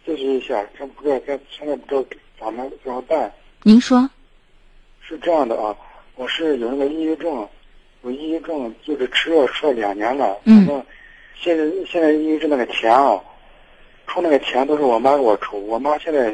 [0.06, 2.02] 咨询一下，真不知道该现在不知道
[2.40, 3.30] 咋么怎么办。
[3.62, 4.08] 您说。
[5.02, 5.76] 是这样的啊，
[6.14, 7.46] 我是有那个抑郁症，
[8.00, 10.82] 我抑郁症就是吃药吃了两年了，嗯。
[11.42, 13.20] 现在现在因为是那个钱啊，
[14.06, 15.58] 出那个钱都是我妈给我出。
[15.66, 16.32] 我妈现在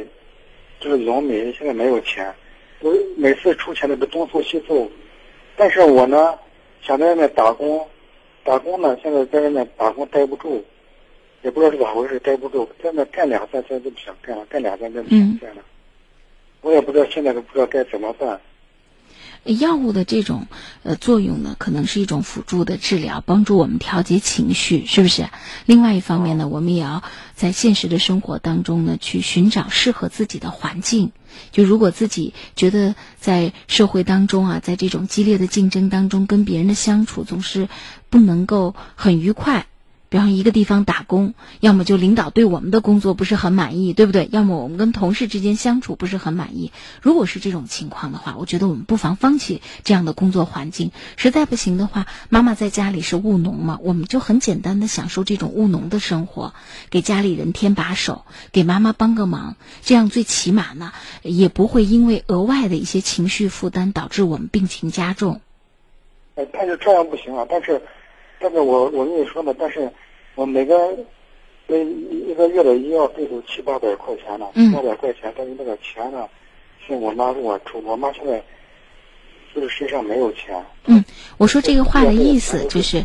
[0.79, 2.31] 就是农民，现在没有钱，
[2.81, 4.87] 我每次出钱都是东凑西凑。
[5.57, 6.39] 但是我呢，
[6.83, 7.89] 想在外面打工，
[8.45, 10.63] 打工呢，现在在外面打工待不住，
[11.41, 15.63] 也不知道是咋回事，待不住，在那干两三天就不想干了，干两三天就不想干了。
[16.61, 18.39] 我也不知道现在都不知道该怎么办。
[19.45, 20.47] 药物的这种
[20.83, 25.29] 呃作用呢，可能是一种辅助的治疗，帮助我们调节情绪，是不是？
[25.67, 27.03] 另外一方面呢，我们也要
[27.35, 31.13] 在现实的生活当中呢，去寻找适合自己的环境。
[31.53, 37.69] 就如果自己觉得在社会当中啊，在这种激烈的竞争当中，跟别人的相处总是
[38.11, 39.67] 不能够很愉快。
[40.11, 44.27] 比方一个地方打工，要么就领导对我们的工作不是很满意，对不对？
[44.33, 46.73] 要么我们跟同事之间相处不是很满意。
[47.03, 50.93] 如果是这种情况的话，我觉得我们不妨放弃这样的工作环境。
[51.17, 56.55] 实在不行的话，妈妈在家里是务农嘛，我们就很简单的享受这种务农的生活，
[56.89, 60.93] 给家里人添把手，给妈妈帮个忙，这样最起码呢，
[61.23, 65.43] 也不会因为额外的一些情绪负担导致我们病情加重。
[66.37, 67.83] 哎，但是这样不行啊，但是。
[68.41, 69.91] 但是我我跟你说呢，但是
[70.35, 70.75] 我每个
[71.67, 76.27] 每一个月的医药费都七八百块钱呢，七八百块钱，但是那个钱呢，
[76.87, 78.43] 是我妈给我出，我妈现在
[79.55, 80.65] 就是身上没有钱。
[80.87, 81.05] 嗯，
[81.37, 83.05] 我说这个话的意思就是，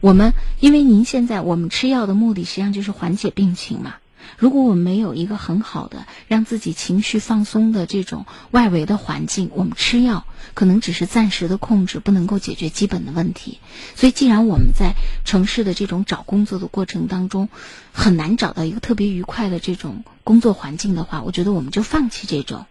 [0.00, 3.96] 我们因为您现在我们吃药的目的实际上就是缓解病情嘛。
[4.38, 10.24] 如果我们没有一个很好的让自己情绪放松的这种外围的环境，我们吃药
[10.54, 13.58] 可能只是暂时的控制，不能够解决基本的问题。
[13.96, 14.94] 所以，既然我们在
[15.24, 17.48] 城市的这种找工作的过程当中
[17.92, 22.66] 很难找到一个特别愉快的这种工作环境的话，我觉得我们就放弃这种，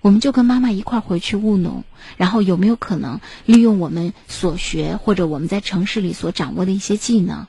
[0.00, 1.84] 我们就跟妈妈一块回去务农。
[2.16, 7.46] 然后，有没有可能利用我们所学或者我们在城市里所掌握的一些技能，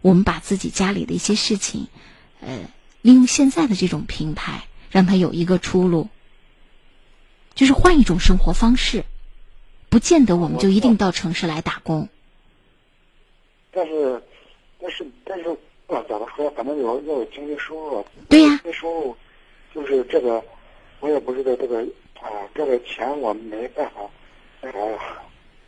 [0.00, 1.88] 我们把自己家里的一些事情。
[2.40, 2.58] 呃，
[3.02, 6.08] 利用现在的这种平台，让他有一个出路，
[7.54, 9.04] 就是换一种生活方式，
[9.88, 12.08] 不见得我们就一定到城市来打工。
[13.70, 14.22] 但是，
[14.80, 15.50] 但是，但是，
[15.86, 16.50] 啊，怎么说？
[16.50, 18.04] 反正有要有经济收入。
[18.28, 18.60] 对呀。
[18.62, 19.16] 经济收入，
[19.74, 20.42] 就是这个，
[21.00, 21.80] 我也不知道这个
[22.20, 24.00] 啊，这个钱我没办法。
[24.62, 24.98] 哎呀，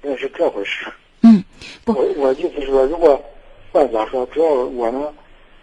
[0.02, 0.86] 那是这回事。
[1.22, 1.44] 嗯，
[1.84, 1.92] 不。
[1.92, 3.22] 我我意思是说，如果，
[3.72, 5.14] 再咋说，只要我能。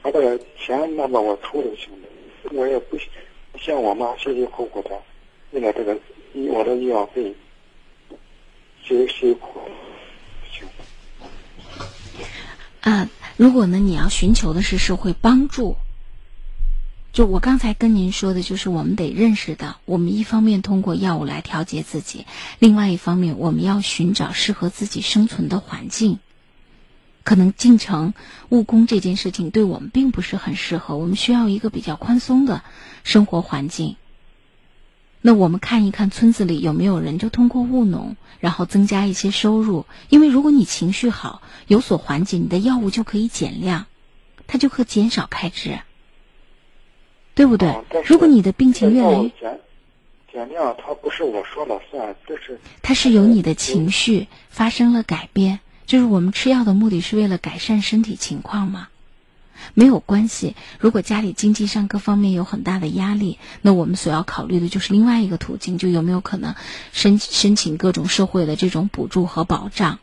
[0.02, 2.08] 把这个钱那么我出就行了，
[2.52, 2.98] 我也不
[3.58, 4.90] 像我妈辛辛苦苦的
[5.54, 5.96] 为了这个
[6.34, 7.36] 医我的医药费，
[8.84, 9.62] 辛辛苦
[10.52, 10.68] 行。
[12.82, 15.76] 啊，如果呢你要寻求的是社会帮助，
[17.12, 22.26] 就我刚才跟您说的，就是我们得认识到，我们一方面通过药物来调节自己，
[22.58, 26.18] 另外一方面我们要寻找适合自己生存的环境。
[27.24, 28.16] 可能进城
[28.50, 32.64] 务工这件事情对我们并不是很适合，我们需要一个比较宽松的
[33.04, 33.98] 生活环境。
[35.26, 39.88] 那我们看一看村子里有没有人就通过务农，然后增加一些收入。
[40.10, 43.88] 因为如果你情绪好，有所缓解，你的药物就可以减量。
[44.46, 45.80] 它就可减少开支，
[47.34, 47.74] 对不对
[48.06, 49.60] 如果你的病情越来越，减
[50.32, 58.90] 减量，它不是我说了算，这是它是由你的情绪发生了改变，就是我们吃药的目的是为了改善身体情况嘛。
[59.74, 66.56] 没有关系，如果家里经济上各方面有很大的压力，那我们所要考虑的就是另外一个途径，就有没有可能
[66.92, 70.00] 申申请各种社会的这种补助和保障。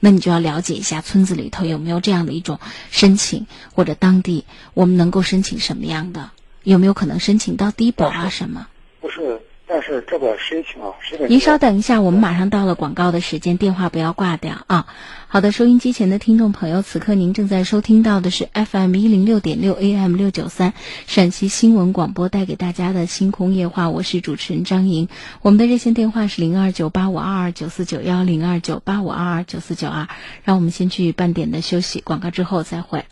[0.00, 2.58] 那你就要了解一下村子里头有没有这样的一种
[2.90, 4.44] 申请，或者当地
[4.74, 6.30] 我们能够申请什么样的，
[6.64, 8.66] 有没有可能申请到低保啊什么？
[9.00, 9.40] 不是？
[9.74, 14.84] 但是这个申请啊，申请您稍等一下，我们马上到了广告的时间，电话不要挂掉啊。
[15.28, 20.74] 好的，收音机前的听众朋友，此刻您正在收听到的是 FM 一零六点六 AM 六九三
[21.06, 25.08] 陕西新闻广播带给大家的星空夜话，我是主持人张莹。
[25.40, 30.06] 我们的热线电话是零二九八五二二九四九幺零二九八五二二九四九二。
[30.44, 33.02] 让我们先去半点的休息，广告之后再会。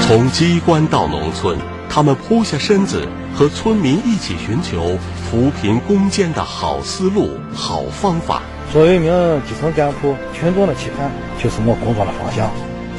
[0.00, 1.56] 从机关到农村，
[1.92, 4.96] 他们扑下身子，和村民一起寻求
[5.28, 8.42] 扶贫攻坚的好思路、好方法。
[8.72, 9.12] 作为一名
[9.42, 11.10] 基层干部，群众的期盼
[11.42, 12.48] 就是我工作的方向。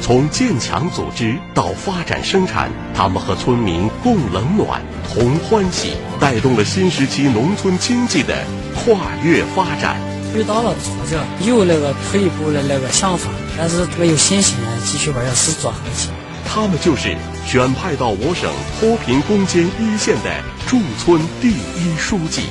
[0.02, 9.96] 从建强组织到发展生产，他们和村民共冷暖、同欢喜，带动了新时期农村经济的跨越发展。
[10.34, 16.10] 遇到了挫折，有那个退步的那个想法，但是这个有信心继续把这事做下去。
[16.54, 20.30] 他们就是选派到我省脱贫攻坚一线的
[20.68, 22.42] 驻村第一书记。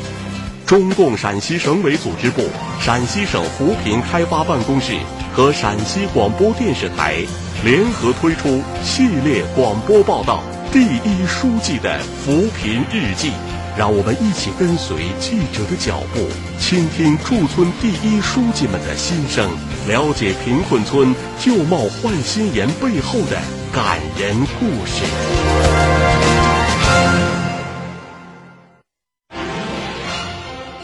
[0.66, 2.42] 中共陕西省委组织部、
[2.80, 4.98] 陕西省扶贫开发办公室
[5.32, 7.24] 和陕西广播电视台
[7.64, 10.44] 联合推出系列广播报道
[10.74, 13.30] 《第一书记的扶贫日记》，
[13.78, 16.28] 让我们一起跟随记者的脚步，
[16.60, 19.50] 倾听驻村第一书记们的心声，
[19.88, 23.42] 了解贫困村旧貌换新颜背后的
[23.74, 25.04] 感人故事。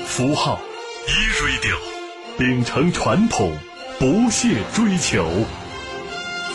[0.05, 0.59] 符号
[1.07, 1.11] 一
[1.43, 1.75] radio，
[2.37, 3.55] 秉承传统，
[3.99, 5.23] 不懈追求；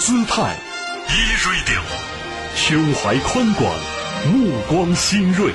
[0.01, 0.57] 姿态
[1.09, 1.13] 一
[1.45, 1.81] radio，
[2.57, 3.73] 胸怀宽广，
[4.33, 5.53] 目光新锐；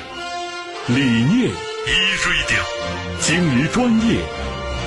[0.90, 1.90] 理念一
[2.24, 4.20] radio，精于专业，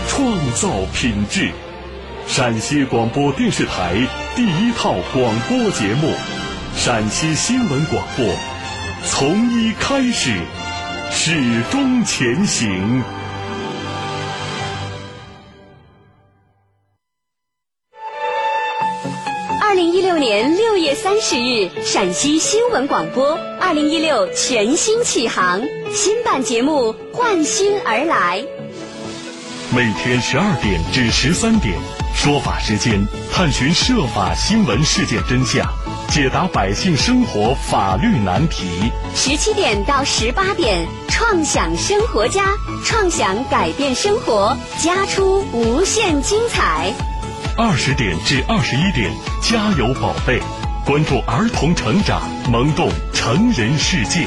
[0.08, 1.52] 创造品质。
[2.26, 3.93] 陕西广播电视台
[4.36, 6.12] 第一套广播节目——
[6.76, 8.26] 陕西新闻广播，
[9.06, 10.34] 从一开始。
[11.12, 13.04] 始终前行。
[21.12, 25.62] 三十日，陕西新闻广播二零一六全新启航，
[25.93, 28.41] 新版节目换新而来。
[29.76, 31.78] 每天十二点至十三点，
[32.16, 35.68] 说法时间，探寻涉法新闻事件真相，
[36.07, 38.89] 解答百姓生活法律难题。
[39.14, 42.45] 十七点到十八点，创想生活家，
[42.86, 46.93] 创想改变生活，家出无限精彩。
[47.57, 50.39] 二十点至二十一点，加油宝贝，
[50.86, 54.26] 关注儿童成长，萌动成人世界。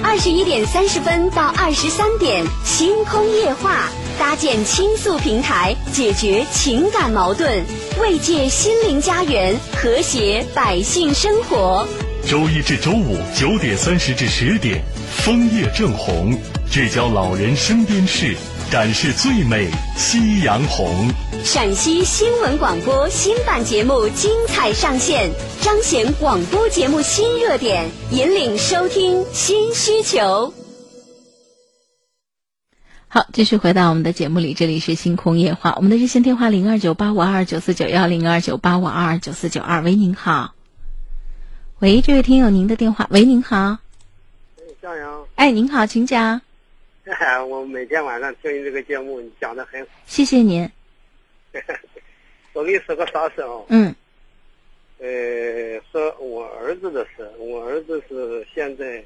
[0.00, 7.62] 二十一点三十分到二十三点，星空夜话，搭建倾诉平台，解决情感矛盾，
[8.00, 11.86] 慰藉心灵家园，和谐百姓生活。
[12.28, 14.80] 周一至周五九点三十至十点，
[15.10, 16.32] 枫叶正红，
[16.70, 18.36] 聚焦老人身边事，
[18.72, 21.06] 展示最美夕阳红。
[21.44, 30.54] 陕西新闻广播新版节目精彩上线，彰显广播节目新热点，引领收听新需求。
[33.08, 40.54] 好，继续回到我们的节目里，这里是星空夜话，我们的热线电话零二九八五二二九四九幺零二九八五二二九四九二，喂，您好。
[41.80, 43.06] 喂，这位听友，您的电话。
[43.10, 43.76] 喂，您好。
[44.80, 45.24] 向阳。
[45.34, 46.40] 哎，您好，请讲。
[47.48, 49.88] 我每天晚上听你这个节目，你讲的很好。
[50.06, 50.68] 谢谢您。
[52.52, 53.64] 我跟你说个啥事啊？
[53.68, 53.94] 嗯。
[54.98, 57.28] 呃，说我儿子的事。
[57.38, 59.02] 我儿子是现在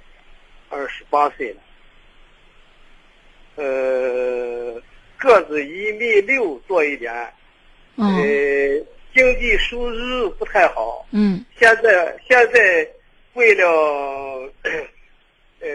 [0.68, 1.60] 二十八岁了。
[3.54, 4.82] 呃，
[5.16, 7.32] 个子一米六多一点。
[7.96, 8.14] 嗯。
[8.16, 11.06] 呃，经济收入不太好。
[11.12, 11.42] 嗯。
[11.58, 12.86] 现在现在
[13.32, 14.52] 为了
[15.60, 15.68] 呃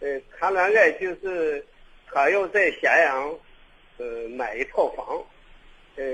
[0.00, 1.64] 呃谈恋爱，就是
[2.06, 3.38] 他要在咸阳
[3.96, 5.24] 呃买一套房，
[5.96, 6.04] 呃，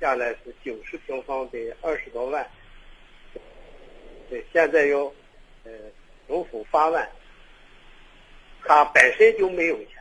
[0.00, 2.48] 下来是九十平方的二十多万。
[4.30, 5.12] 对，现在要
[5.64, 5.72] 呃
[6.28, 7.08] 首付八万。
[8.64, 9.94] 他本身就没有钱，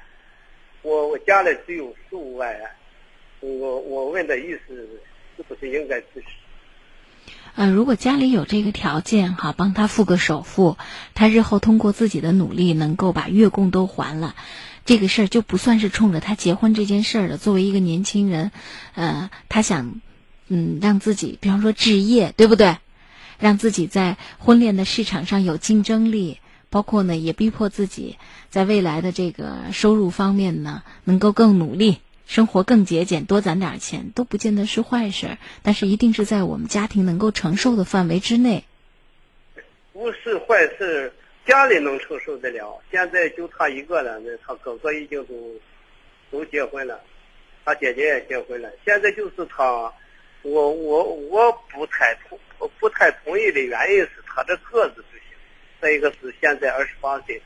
[0.82, 2.69] 我我家里只有十五万元，
[3.39, 4.99] 我我问的意思
[5.38, 6.28] 是不是应该支持？
[7.58, 10.78] 呃，如果家里有这个条件哈，帮他付个首付，
[11.16, 14.36] 他日后通过自己的努力能够把月供都还了，
[14.86, 17.39] 这个事儿就不算是冲着他结婚这件事儿的。
[17.39, 18.51] 作为一个年轻人，
[18.93, 20.01] 呃，他想
[20.49, 22.78] 嗯让自己，比方说置业，对不对？
[23.39, 26.38] 让自己在婚恋的市场上有竞争力，
[26.70, 28.18] 包括呢也逼迫自己
[28.51, 31.97] 在未来的这个收入方面呢能够更努力。
[32.28, 38.65] 生活更节俭，多攒点钱都不见得是坏事，但是一定是在我们家庭能够承受的范围之内。
[39.93, 41.11] 不是坏事，
[41.45, 42.80] 家里能承受得了。
[42.91, 45.55] 现在就他一个了，那他哥哥已经都
[46.30, 47.01] 都结婚了，
[47.63, 48.69] 他姐姐也结婚了。
[48.86, 49.63] 现在就是他，
[50.41, 52.38] 我我我不太同
[52.78, 55.21] 不太同意的原因是他这个子不行，
[55.82, 57.41] 再一个是现在二十八岁，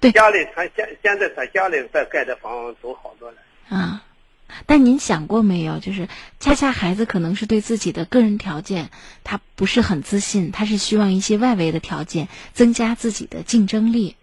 [0.00, 3.38] 对家里他现现在他家里在盖的房都好多了。
[3.68, 4.02] 啊，
[4.66, 5.78] 但您想过没有？
[5.78, 6.08] 就是
[6.40, 8.90] 恰恰孩子可能是对自己的个人条件
[9.24, 14.16] 他不是很自信，他是希望一些外围的条件增加自己的竞争力。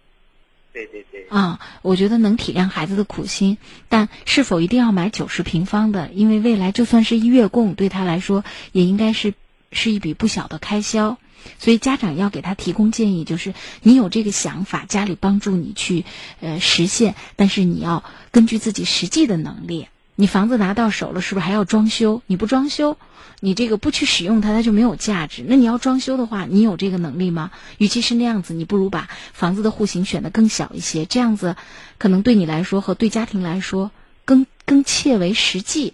[0.74, 1.28] 对对对。
[1.30, 3.58] 啊，我觉得能体谅孩子的苦心，
[3.90, 6.10] 但是否一定要买九十平方的？
[6.14, 9.34] 因为未来就算是一月供，对他来说也应该是
[9.72, 11.18] 是一笔不小的开销。
[11.60, 16.06] 所以家长要给他提供建议，就是你有这个想法，家里帮助你去
[16.40, 19.88] 呃实现，但是你要根据自己实际的能力。
[20.16, 22.22] 你房子拿到手了，是不是还要装修？
[22.28, 22.98] 你不装修，
[23.40, 25.44] 你这个不去使用它，它就没有价值。
[25.48, 27.50] 那你要装修的话，你有这个能力吗？
[27.80, 31.56] 与其是那样子，你不如把房子的户型选得更小一些，这样子
[31.98, 33.90] 可能对你来说和对家庭来说
[34.26, 35.94] 更更切为实际。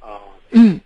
[0.00, 0.20] 啊，
[0.50, 0.80] 嗯。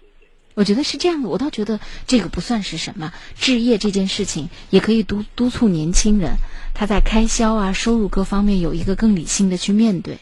[0.61, 6.33] 我觉得是这样的，我倒觉得这个不算是什么置业这件事情，也可以督督促年轻人
[6.75, 10.19] 他在开销啊、收入各方面有一个更理性的去面对。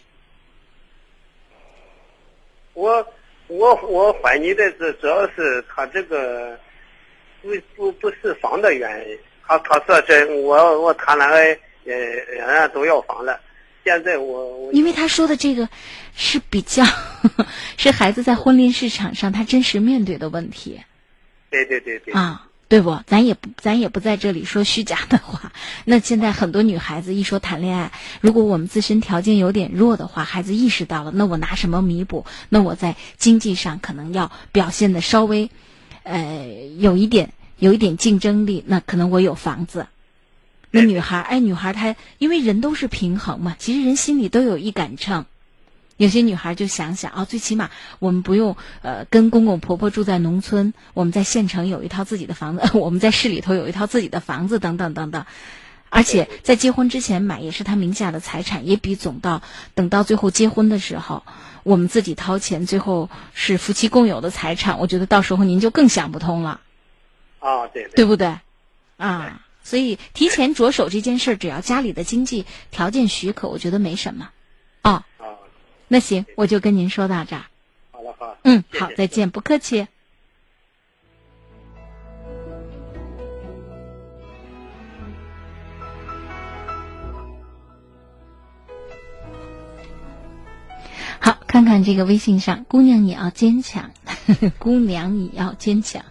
[2.73, 3.05] 我
[3.49, 6.57] 我我怀疑的是主要是他这个
[7.43, 11.47] 不不不是房的原因，他他说这我我谈恋爱
[11.85, 13.41] 呃人家都要房了，
[13.83, 15.69] 现在我我因为他说的这个
[16.19, 16.85] 是比较
[17.79, 20.81] 是孩子在婚恋市场上他真实面对的问题。
[21.49, 22.45] 对对对对啊。
[22.69, 23.01] 对不？
[23.07, 25.53] 咱也不，咱也不在这里说虚假的话。
[25.87, 32.27] 那现在很多女孩子一说谈恋爱，如果我们自身条件有点弱的话，孩子意识到了，那我拿什么弥补？
[32.51, 35.51] 那我在经济上可能要表现的稍微，
[36.03, 36.47] 呃，
[36.79, 38.63] 有一点有一点竞争力。
[38.67, 39.87] 那可能我有房子。
[40.71, 45.25] 那女孩，哎，女孩她因为人都是平衡嘛，其实人心里都有一杆秤。
[45.99, 55.27] 有些女孩就想想啊，最起码我们不用呃跟公公婆婆住在农村，我们在县城有一套自己的房子， 我们在市里头有一套自己的房子，等等等等。
[55.91, 59.43] 而且在结婚之前买也是他名下的财产，也比总到
[59.75, 61.25] 等到最后结婚的时候，
[61.65, 66.61] 我们自己掏钱，最后是夫妻共有的财产，我觉得到时候您就更想不通了。
[67.41, 68.39] 啊，对，对不对？
[68.99, 74.29] 啊，所以提前着手这件事儿，只要家里的经济条件许可，我觉得没什么。
[75.89, 75.91] 啊。
[75.91, 77.47] 那行，我就跟您说到这儿。
[77.91, 78.37] 好了，好。
[78.45, 79.87] 嗯，好，再见，不客气。
[91.21, 93.91] 好，看看这个微信上，姑娘你要坚强，
[94.61, 96.05] 姑娘你要坚强。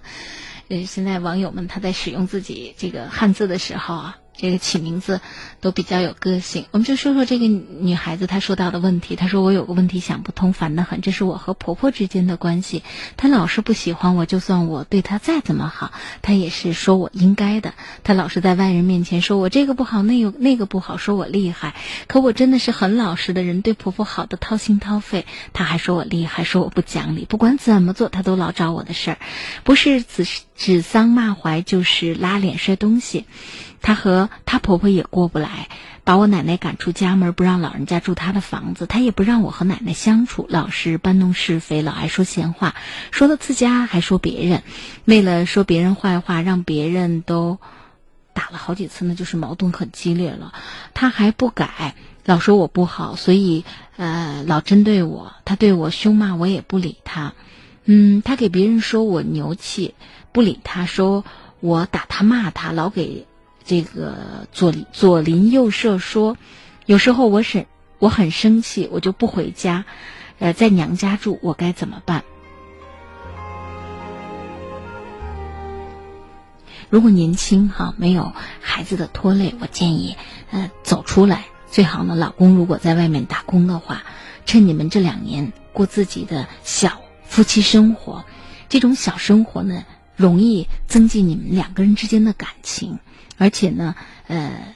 [0.70, 4.18] 呃，现在网友们他在使用自己这个汉字的时候啊。
[4.38, 5.20] 这个起名字
[5.62, 9.16] 都比较有个性，我们就说说这个女孩子她说到的问题。
[9.16, 11.02] 她说：“我有个问题想不通，烦得很。
[11.02, 12.84] 这是我和婆婆之间的关系，
[13.18, 15.92] 她老是不喜欢我，就算我对她再怎么好，
[16.22, 17.74] 她也是说我应该的。
[18.04, 21.74] 她老是在外人面前说我这个不好，那有那个不好，说我厉害。
[22.08, 27.26] 可我真的是很老实的人，对婆婆好的掏心掏肺，她还说我厉害，说我不讲理。
[27.26, 29.18] 不管怎么做，她都老找我的事儿，
[29.64, 33.26] 不是指指桑骂槐，就是拉脸摔东西。”
[33.82, 35.70] 她和她婆婆也过不来，
[36.04, 38.86] 把我奶奶赶出家门，不让老人家住她的房子。
[38.86, 42.76] 她也不让我和奶奶相处，老是搬弄是非，老爱说闲话，
[43.12, 44.64] 说了自家还说别人。
[45.06, 47.60] 为了说别人坏话，让别人都
[48.34, 50.54] 打了好几次呢，就是矛盾很激烈了。
[50.94, 51.96] 她还不改，
[52.26, 53.64] 老说我不好，所以
[53.96, 55.34] 呃老针对我。
[55.46, 57.34] 她对我凶骂，我也不理她。
[57.86, 59.94] 嗯，她给别人说我牛气，
[60.34, 61.24] 不理她，说
[61.60, 63.26] 我打她骂她，老给。
[63.68, 66.38] 这个左左邻右舍说，
[66.86, 67.68] 有时候我是
[68.00, 69.84] 我很生气，我就不回家，
[70.40, 72.24] 呃，在娘家住，我该怎么办？
[76.90, 78.32] 如果年轻哈，没有
[78.62, 80.16] 孩子的拖累，我建议
[80.50, 84.04] 呃走出来，最好呢，老公如果在外面打工的话，
[84.46, 88.24] 趁你们这两年过自己的小夫妻生活，
[88.70, 89.84] 这种小生活呢。
[90.16, 92.98] 容易增进你们两个人之间的感情，
[93.38, 93.96] 而且呢，
[94.28, 94.76] 呃，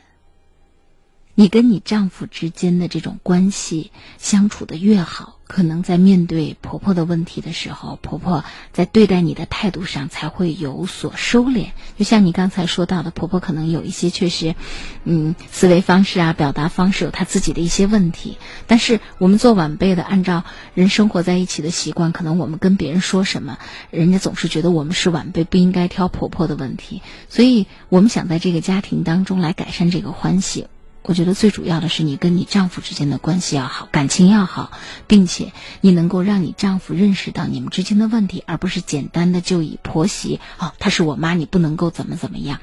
[1.36, 11.72] 你跟你丈夫之间的这种关系相处的越好，可能在面对婆婆的问题的时候，婆婆在对待你的态度上才会有所收敛。
[11.98, 14.56] 就像你刚才说到的，婆婆可能有一些确实，
[15.04, 18.38] 嗯，思维方式啊、表达方式有她自己的一些问题。
[18.66, 23.58] 但是我们做晚辈的，按照人生活在一起的习惯，可能我们跟别人说什么，
[23.90, 27.02] 人家总是觉得我们是晚辈，不应该挑婆婆的问题。
[27.28, 30.68] 所以我们想在这个家庭当中来改善这个关系。
[31.04, 34.72] 我觉得最主要的是你跟你丈夫之间的关系要好，感情要好，
[35.08, 35.52] 并且
[35.82, 42.60] 你能够让你丈夫认识到你们之间的问题，而不是简单的就以婆媳哦，她是我妈，你不能够怎么怎么样。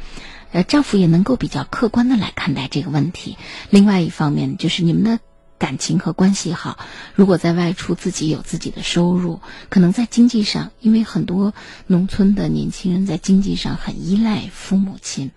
[0.53, 3.37] 呃，丈夫也能够比较客观的来看待这个问题。
[3.71, 5.19] 另外一方面，就是你们的
[5.59, 6.79] 感情和关系好，
[7.15, 11.53] 如果在外出自己有自己的收入，可能在经济上，因为很多
[11.89, 15.33] 农村的年轻人在经济上很依赖父母亲。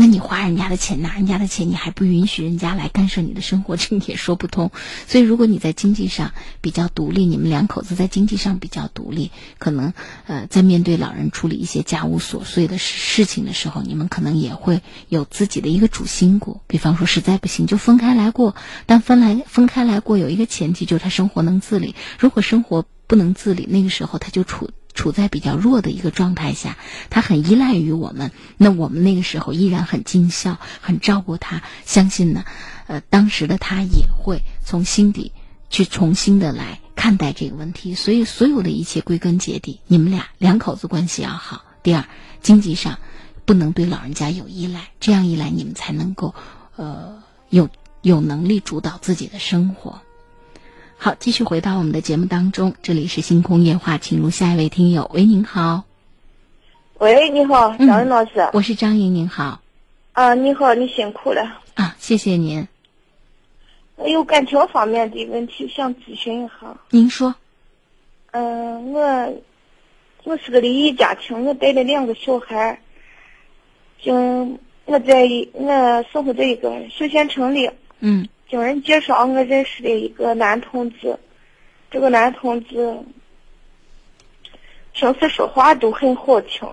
[0.00, 4.70] 那你花人家的钱，拿人家的钱，你还不允许人家来干涉你的生活， 这也说不通。
[5.06, 6.32] 所以，如果你在经济上
[6.62, 9.92] 比较独立，你们两口子在经济上比较独立，可能
[10.26, 16.62] 呃，在面对老人处理一些家务琐碎的事事情的时候，你们可能也会有自己的一个主心骨。
[16.66, 18.56] 比方说，实在不行就分开来过，
[18.86, 21.94] 但分来分开来过有一个前提，就是他生活能自理。
[22.18, 24.70] 如果生活不能自理，那个时候他就处。
[25.00, 26.76] 处在比较弱的一个状态下，
[27.08, 28.32] 他很依赖于我们。
[28.58, 31.62] 那我们那个时候依然很尽孝，很照顾他。
[31.86, 32.44] 相信呢，
[32.86, 35.32] 呃，当时的他也会从心底
[35.70, 37.94] 去重新的来看待这个问题。
[37.94, 41.64] 所以，所有的一切归根结底，你们俩两口子关系要好。
[41.82, 42.04] 第二，
[42.42, 42.98] 经济上
[43.46, 46.34] 不能对老人家有依赖，这样一来，你们才能够
[46.76, 47.70] 呃有
[48.02, 50.02] 有能力主导自己的生活。
[51.02, 52.74] 好，继续回到我们的节目当中。
[52.82, 55.10] 这里是星空夜话，请入下一位听友。
[55.14, 55.84] 喂，您好。
[56.98, 58.46] 喂，你好，张云老师。
[58.52, 59.62] 我是张莹，您好。
[60.12, 61.62] 啊，你好，你辛苦了。
[61.72, 62.68] 啊，谢谢您。
[63.96, 66.54] 我有感情方面的问题想咨询一下。
[66.90, 67.34] 您说。
[68.32, 69.42] 嗯，我
[70.24, 72.78] 我是个离异家庭，我带了两个小孩。
[74.02, 74.14] 就
[74.84, 77.70] 我在我生活在一个小县城里。
[78.00, 78.28] 嗯。
[78.50, 81.16] 经人介绍，我认识了一个男同志。
[81.88, 82.98] 这个男同志
[84.92, 86.68] 平时说话都很好听，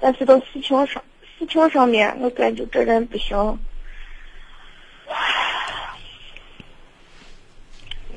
[0.00, 1.02] 但是到事情上
[1.38, 3.58] 事情上面，我感觉这人不行，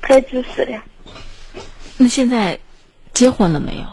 [0.01, 0.83] 太自私了。
[1.97, 2.59] 那现在
[3.13, 3.85] 结婚了没有？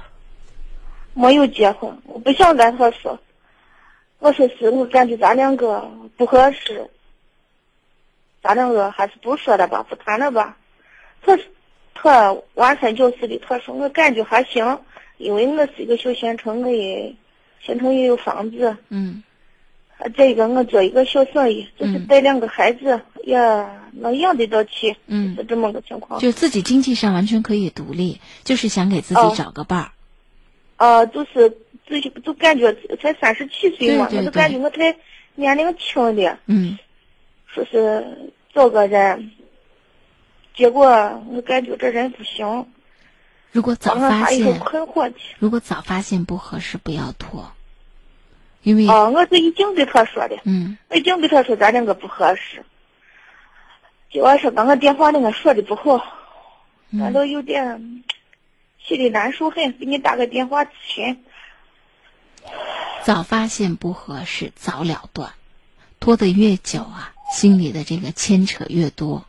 [1.14, 3.18] 没有结婚，我不想跟他说。
[4.18, 5.86] 我说是我感觉咱两个
[6.16, 6.88] 不合适。
[8.42, 10.56] 咱两个还是不说了吧，不谈了吧。
[11.24, 11.38] 他，
[11.94, 14.78] 他完全就是的，他说我感觉还行，
[15.18, 17.14] 因为我是一个小县城，我也
[17.60, 18.76] 县城也有房子。
[18.88, 19.22] 嗯。
[20.16, 23.38] 再一个，我做一个小生意，就是带两个孩子也
[23.92, 24.96] 能养得到起。
[25.06, 25.36] 嗯。
[25.36, 26.18] 是这么个情况。
[26.18, 29.92] 就自己经济上完全可以独立，就是想给自己找个伴儿。
[30.76, 31.48] 啊，就是
[31.86, 34.96] 自己就感觉才三十七岁嘛，我就感觉我太
[35.36, 36.40] 年龄轻了。
[36.46, 36.76] 嗯。
[37.54, 39.30] 说是找个人，
[40.54, 40.86] 结果
[41.30, 42.66] 我感觉这人不行。
[43.50, 44.60] 如果早发现。
[45.38, 47.52] 如果早发现不合适，不要拖。
[48.62, 50.38] 因为哦，我是已经对他说的。
[50.44, 50.78] 嗯。
[50.88, 52.64] 我已经对他说咱两个不合适。
[54.10, 56.02] 结果说刚刚电话那个说的不好，
[57.00, 58.04] 俺都有点
[58.78, 61.24] 心里难受很，给你打个电话咨询。
[63.02, 65.32] 早发现不合适，早了断。
[65.98, 69.24] 拖得越久啊，心里的这个牵扯越多。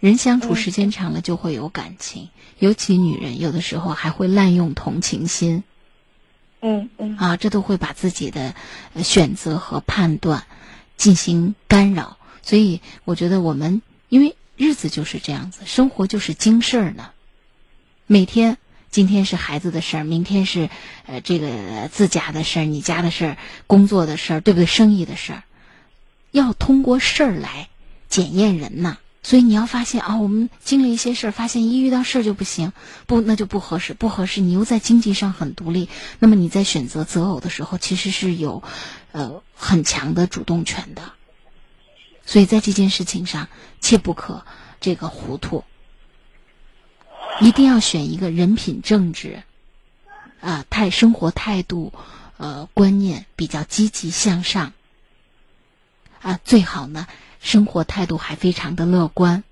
[0.00, 5.62] 人相处时间长了就会有感情，尤其女人有的时候还会滥用同情心。
[6.60, 7.16] 嗯嗯。
[7.16, 8.54] 啊，这都会把自己的
[9.02, 10.44] 选择和判断
[10.96, 12.18] 进行干扰。
[12.42, 17.10] 所以我觉得我们，因为日子就是这样子，生活就是经事儿呢。
[18.06, 18.58] 每天，
[18.90, 20.70] 今天是孩子的事儿，明天是
[21.06, 24.66] 呃这个自家的事儿，你家的事儿，工作的事儿，对不对？
[24.66, 25.42] 生意的事儿。
[26.36, 27.70] 要通过事儿来
[28.10, 32.74] 检验人呐，所以你要发现啊，我们经历一些事儿，发现一遇到事儿就不行，
[33.06, 34.42] 不那就不合适，不合适。
[34.42, 35.88] 你又在经济上很独立，
[36.18, 38.62] 那么你在选择择偶的时候，其实是有
[39.12, 41.02] 呃很强的主动权的。
[42.26, 43.48] 所以在这件事情上，
[43.80, 44.44] 切不可
[44.78, 45.64] 这个糊涂，
[47.40, 49.42] 一定要选一个人品正直
[50.40, 51.94] 啊，态生活态度
[52.36, 54.74] 呃观念比较积极向上。
[56.26, 57.06] 啊，最好呢，
[57.40, 59.44] 生活态度还非常的乐观，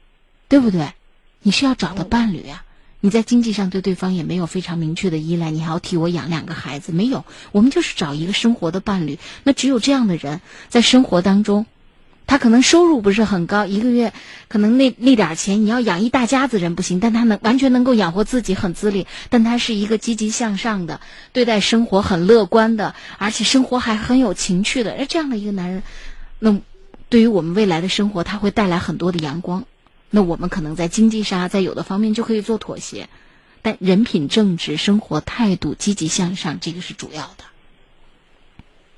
[0.48, 0.92] 对不对？
[1.40, 2.64] 你是要找的伴侣啊，
[2.98, 9.20] 你在经济上对对方也没有非常明确的依赖，你还要替我养两个孩子，没有，我们就是找一个生活的伴侣。
[9.44, 11.64] 那只有这样的人，在生活当中，
[12.26, 14.12] 他可能收入不是很高，一个月
[14.48, 19.06] 可能那那点钱，你要养一大家子人不行，但他能完全能够养活自己，很自立。
[19.30, 21.00] 但他是一个积极向上的，
[21.32, 24.90] 对待生活很乐观的，而且生活还很有情趣的。
[24.90, 25.84] 哎，这样的一个男人，
[26.38, 26.60] 那
[27.08, 29.64] 对于我们未来的生活，他会带来很多的阳光。
[30.10, 33.08] 那我们可能在经济上，在有的方面就可以做妥协，
[33.62, 37.44] 但人品正直、生活态度积极向上，这个是主要的。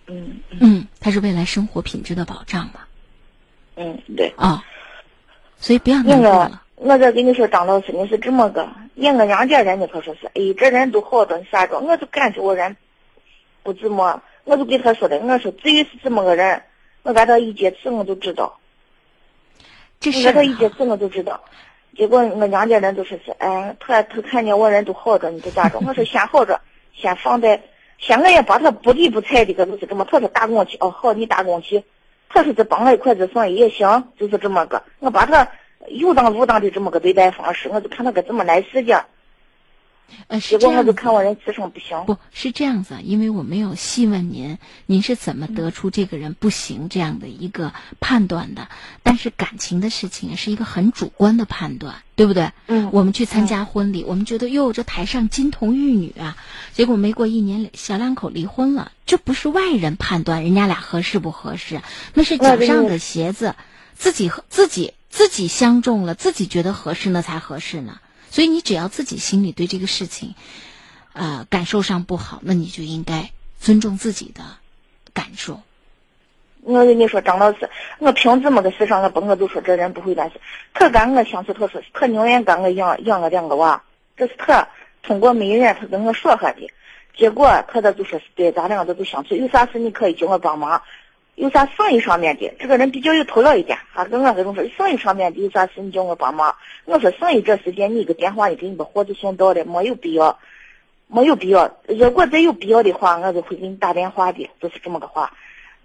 [0.08, 2.80] 嗯嗯，它是未来生活品质的保障嘛。
[3.76, 4.32] 嗯，对。
[4.36, 4.64] 啊，
[5.58, 12.76] 所以不要那个难过了。，我这跟你说，张老师，你是这么个，人我娘家人你可说是，哎，这人都好着，你啥着，我就感觉我人
[13.62, 16.62] 不怎么，我就给他说的，我说至于是这么个人，
[17.07, 18.59] 我跟他一接触我就知道，
[20.01, 21.41] 这我跟他一接触我就知道。
[21.97, 25.78] 结果我娘家人都说是，哎，他他看见我人都好着，你就咋着？
[25.87, 26.61] 我说先好着，
[26.93, 27.62] 先放在，
[27.99, 30.05] 先我也把他不理不睬的，个就是这么。
[30.05, 31.85] 他说打工去，哦好，你打工去。
[32.28, 34.83] 他说这帮我一块子生意也行，就是这么个。
[34.99, 35.49] 我把他
[35.87, 39.07] 有当无当的这么个对待方式，我就看他个怎么来事的。
[40.28, 42.05] 呃，是结果就这样子看我人磁场不行。
[42.07, 48.69] 不是这样子，因为我没有细问您，您是怎么得出这个人不行这样的一个判断的？
[49.03, 52.51] 但是感情的事情是一个很主观的判断，对不对？
[52.66, 56.37] 嗯我们去参加婚礼，我们觉得哟，这台上金童玉女啊，
[56.73, 61.83] 结果没过一年，小两口离婚了，这不是外人判断人家俩合适不合适，
[62.15, 63.55] 那是脚上的鞋子，
[63.95, 67.99] 自己和自己自己相中了，自己觉得合适，那才合适呢。
[68.36, 70.34] 所以你只要自己心里对这个事情，
[71.14, 74.42] 呃，感受上不好，那你就应该尊重自己的
[75.14, 75.62] 感受。
[76.60, 80.38] 我跟你说，张老师，我凭这么个事上，我不我就说这人不会办事。
[80.74, 83.82] 他跟我相处，他说他宁愿跟我养养我两个娃，
[84.18, 84.68] 这是他
[85.02, 86.70] 通过媒人他跟我说下的。
[87.16, 90.82] 结果他这就说是对，咱两个都相处，有啥事你可以叫我帮忙，
[91.36, 96.56] 有啥生意上面的，这个人比较有头脑一点，还跟我这种说生意上面的有啥事你叫我帮忙。
[96.86, 100.38] 我说生意这时间你一个电话你给你把货就送到了，没有必要，
[101.08, 101.76] 没有必要。
[101.86, 105.30] 如果再有必要的话，我就会给你打电话的，就是这么个话。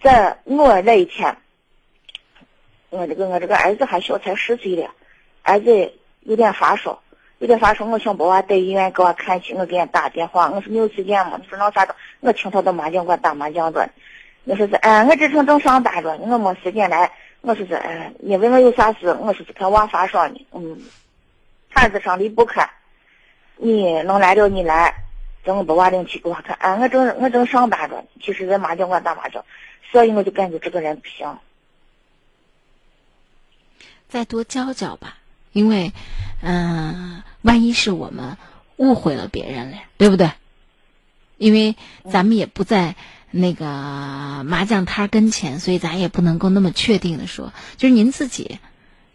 [0.02, 1.36] 在我那一天，
[2.90, 4.90] 我这个我这个儿子还小，才十岁了，
[5.44, 7.02] 儿子有点发烧，
[7.40, 11.38] 有点发烧，我想把娃带医院给我看去，我给人打电话，我说你有时间吗？
[11.42, 11.94] 你说那啥着？
[12.22, 13.90] 我请他到麻将馆打麻将着，
[14.46, 17.12] 我说是，哎，我这正正上班着，我没时间来。
[17.42, 19.08] 我说是，哎，你问我有啥事？
[19.20, 20.80] 我说是看娃发烧呢，嗯，
[21.70, 22.70] 孩子上离不开，
[23.58, 24.94] 你能来了你来，
[25.44, 26.56] 等我把娃领去给我看。
[26.60, 29.44] 哎，我正我正上班着，其实在麻将馆打麻将，
[29.92, 31.38] 所以我就感觉这个人不行。
[34.10, 35.18] 再多教教吧，
[35.52, 35.94] 因为，
[36.42, 38.38] 嗯、万一是我们
[38.78, 40.32] 误会了别人了，对不对？
[41.38, 41.76] 因为
[42.12, 42.96] 咱们也不在
[43.32, 43.66] 那个
[44.46, 48.60] 麻将摊儿跟前，所以咱也不能够那么确定的说，就是您自己，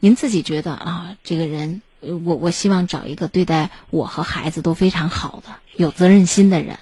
[0.01, 6.78] 您自己觉得啊，这个人，我我希望找一个对待我和孩子都非常好的、有责任心的人。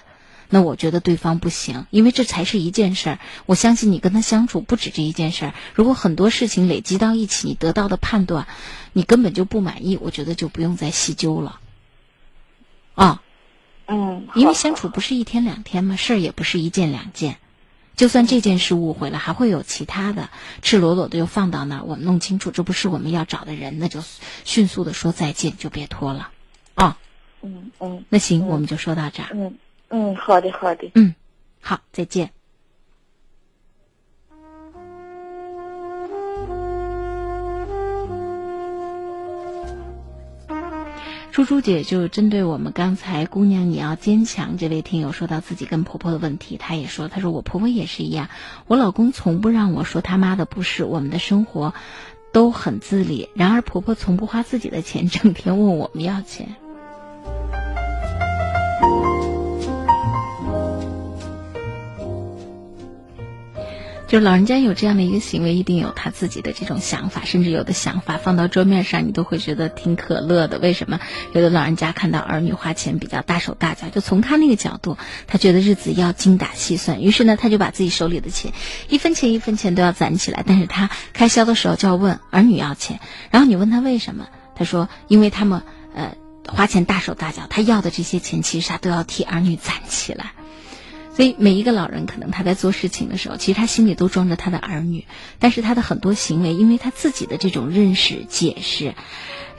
[0.47, 3.19] 那我觉得对方不行，因为这才是一件事儿。
[3.47, 5.53] 我相信你跟他相处不止这一件事儿。
[5.73, 8.47] 如果很多事情累积到一起，你得到的判断，
[8.93, 11.59] 你根本就不满意，我觉得就不用再细究了。
[12.93, 13.23] 啊，
[13.87, 17.37] 嗯，因为相处不是一天两天嘛，事儿也不是一件两件。
[17.95, 20.29] 就算这件事误会了，还会有其他的，
[20.61, 24.03] 赤裸裸的又放到那儿，我们弄清楚，这不是我们要找的人，那就
[24.43, 26.29] 迅速的说再见，就别拖了。
[26.73, 26.97] 啊，
[27.41, 29.29] 嗯嗯那行，我们就说到这儿。
[29.33, 29.57] 嗯
[29.87, 30.91] 嗯，好的好的。
[30.95, 31.15] 嗯，
[31.61, 32.31] 好，再见。
[41.35, 48.29] 猪猪姐就针对我们刚才姑娘你要坚强这位听友说到自己跟婆婆的问题，她也说，她说我婆婆也是一样，
[48.67, 51.73] 我老公从不让我说他妈的不是，我们的生活
[52.31, 56.55] 都很自理，然而婆婆从不花自己的钱，整天问我们要钱。
[64.07, 70.59] 就老人家有这样的一个行为，一定有他自己的这种想法，甚至有的想法放到桌面上，你都会觉得挺可乐的。
[70.59, 70.99] 为什么？
[71.33, 74.95] 有的老人家看到儿女花钱比较大手大脚，就从他那个角度，
[75.25, 78.53] 他觉得日子要精打细算，于是呢，他就把自己手里的钱
[78.89, 80.43] 一分钱一分钱都要攒起来。
[80.45, 82.99] 但是他开销的时候就要问儿女要钱，
[83.31, 85.63] 然后你问他为什么，他说因为他们
[85.95, 86.15] 呃
[86.47, 90.33] 花钱大手大脚，他要的这些钱其实他都要替儿女攒起来。
[91.15, 95.05] 所以每一个老人可能他在做事情的时候，其实他心里都装着他的儿女，
[95.39, 98.95] 但是他的很多行为，因为他自己的这种认识、解释，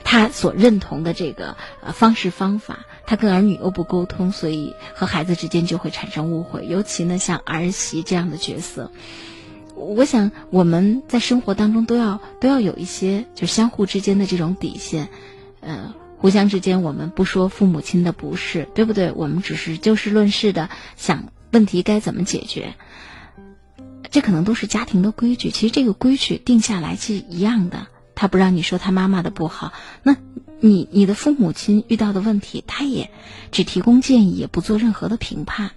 [0.03, 6.65] 他所认同的这个呃方式方法，他跟儿女又不沟通，所以和孩子之间就会产生误会。
[6.67, 8.91] 尤其呢，像儿媳这样的角色，
[9.75, 15.09] 我想我们在生活当中都要都要有一些就相互之间的这种底线，
[15.61, 15.95] 呃。
[16.19, 19.11] 互相之间，我们不说父母亲的不是，对不对？
[19.11, 22.75] 我们只是就事论事的想问题该怎么解决。
[24.09, 25.51] 这可能都是家庭的规矩。
[25.51, 27.87] 其实这个规矩定下来是一样的。
[28.15, 30.15] 他不让你说他妈妈的不好，那
[30.59, 33.11] 你你的父母亲遇到的问题，他也
[33.51, 35.69] 只提供建议，也不做任何的评判。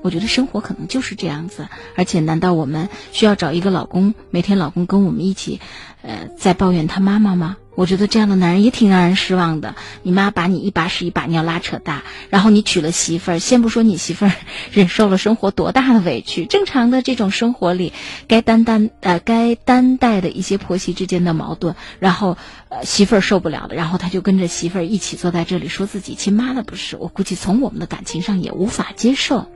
[0.00, 1.66] 我觉得生活可能就是这样子。
[1.96, 5.60] 而且，难道我们需要找一个老公，每天老公跟我们一起，
[6.02, 7.56] 呃，在抱怨他妈妈吗？
[7.78, 9.76] 我觉得这样的男人也挺让人失望的。
[10.02, 14.32] 你妈把你一把屎一把尿拉扯大，然后你娶了媳妇儿，先不说你媳妇儿
[14.72, 17.92] 忍受了生活多大的委屈，正常的这种生活里，
[18.26, 22.36] 该担担呃该担待的一些婆媳之间的矛盾，然后
[22.68, 26.96] 呃媳妇儿受不了了，然后他就跟着媳妇儿一起坐在这里说自己亲妈的不是。
[26.96, 29.48] 我估计从我们的感情上也无法接受，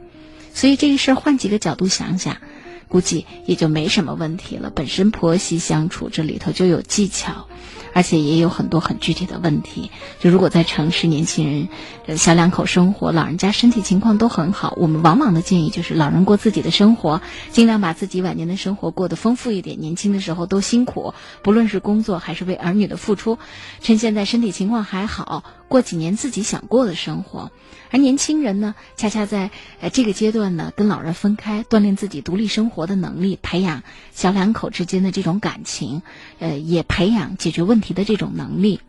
[0.54, 2.36] 所以这个事儿换几个角度想想，
[2.86, 4.70] 估计也就没什么问题了。
[4.70, 7.48] 本身婆媳相处这里头就有技巧。
[7.92, 9.90] 而且也有很多很具体的问题。
[10.20, 11.68] 就如果在城市，年轻
[12.06, 17.20] 人小两口生活，老人家身体情况都很好，我们往往的建议就是老人过自己的生活，
[17.50, 19.80] 尽量把自己晚年的生活过得丰富一点。
[19.80, 23.38] 年轻的时候都辛苦，不论是工作还是为儿女的付出，
[23.80, 27.50] 趁现在身体情况还好，过几年自己想过的生活。
[27.90, 29.50] 而年轻人呢，恰恰在
[29.80, 33.82] 呃这个阶段呢，跟老人分开，锻炼自己独立生活的能力，培养
[34.14, 36.00] 小两口之间的这种感情，
[36.38, 38.80] 呃，也培养解决问题题的这种能力，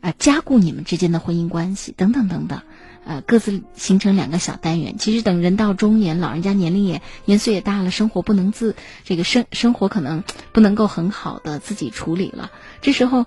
[0.00, 2.62] 啊，加固你们之间的婚姻关系，等等等等，
[3.04, 4.98] 呃，各自形成两个小单元。
[4.98, 8.74] 其实等人到中年，老人家年龄也年岁也大了，生活不能自
[9.04, 12.50] 这个生生活可能不能够很好的自己处理了，
[12.82, 13.24] 这时候。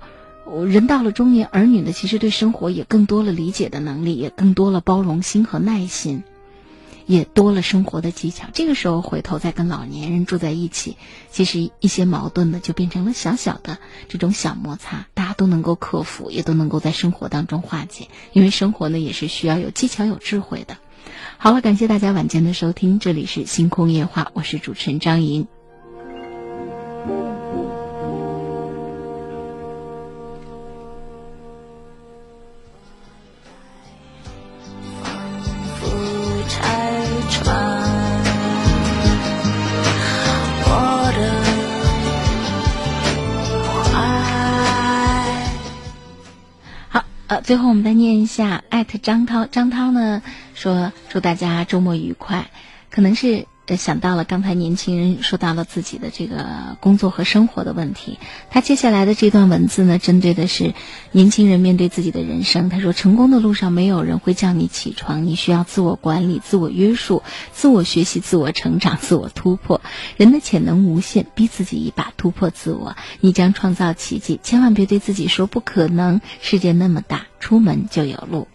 [0.66, 6.24] 人到了中年，儿女呢，其实对生活也更多了理解的能力，也更多了包容心和耐心，
[7.10, 8.50] 也多了生活的技巧。
[8.54, 10.96] 这个时候回头再跟老年人住在一起，
[11.32, 18.10] 其实一些矛盾呢，就变成了小小的这种小摩擦，大家都能够克服，也都能够在生活当中化解。
[18.32, 20.78] 因为生活呢，也是需要有技巧、有智慧的。
[21.40, 25.48] 好了，感谢大家晚间的收听，这里是星空夜话，我是主持人张莹。
[47.30, 50.22] 呃，最后我们再念一下艾特张涛，张涛呢
[50.56, 52.50] 说祝大家周末愉快，
[52.90, 53.46] 可能是。
[53.76, 58.20] 想到了刚才年轻人说到了自己的这个工作和生活的问题，
[58.50, 60.74] 他接下来的这段文字呢，针对的是
[61.12, 62.70] 年轻人面对自己的人生。
[62.70, 69.82] 他说：“成功的路上没有人会叫你起床，你需要自我管理、自我约束、自我学习、自我成长、自我突破。
[70.18, 74.40] 人的潜能无限，逼自己一把，突破自我，你将创造奇迹。
[74.44, 78.48] 千万别对自己说不可能，世界那么大，出门就有路。”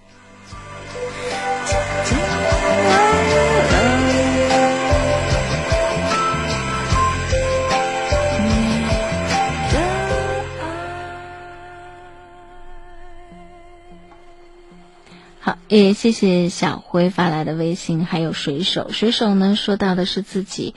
[15.44, 18.90] 好，也谢谢小辉发来的微信，还有水手。
[18.90, 20.74] 水手呢，说到的是自己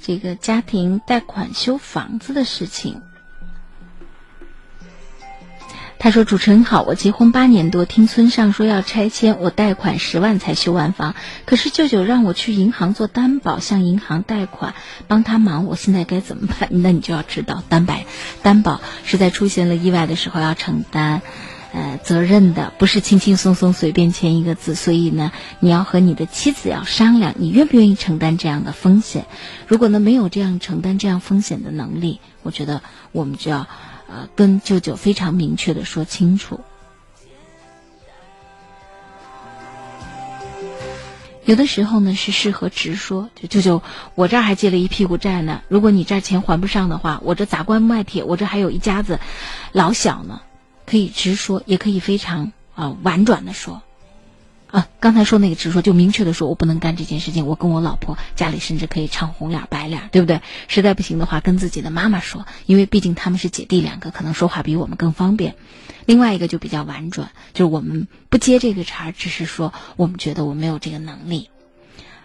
[0.00, 3.02] 这个家庭贷款修房子的事情。
[5.98, 11.16] 他说：“主持人好，我结婚八年多，听村上说要拆迁，我贷款十万才修完房。
[11.44, 14.76] 可是舅舅让我去银行做担保，向银行贷款，
[15.08, 15.66] 帮他忙。
[15.66, 16.68] 我现在该怎么办？
[16.70, 17.96] 那你就要知道，担保
[18.44, 21.20] 担保是在出现了意外的时候要承担。”
[21.74, 29.26] 呃，责任的不是轻轻松松随便签一个字，所以呢，你要和你的妻子要商量，你愿不愿意承担这样的风险？
[29.66, 32.80] 如果呢没有这样承担这样风险的能力，我觉得
[33.10, 33.66] 我们就要
[34.08, 36.60] 呃跟舅舅非常明确的说清楚。
[41.44, 43.82] 有的时候呢是适合直说，就舅舅，
[44.14, 49.18] 我这儿还借了一屁股债呢，如果你这儿钱还不上的话，我这砸棺卖铁，我这还有一家子
[49.72, 50.40] 老小呢。
[50.86, 53.82] 可以直说，也可以非常啊婉转的说，
[54.70, 57.46] 啊，刚才说那个直说，就明确的说，我不能干这件事情。
[57.46, 60.40] 我跟我老婆家里甚至可以唱红脸白脸，对不对？
[60.68, 65.54] 实在不行的话，跟自己的妈妈说，因为毕竟他们是姐弟两个，可能说话比我们更方便。
[66.06, 71.48] 另外一个就比较婉转，就是我们不接这个茬，只是说我们觉得我没有这个能力。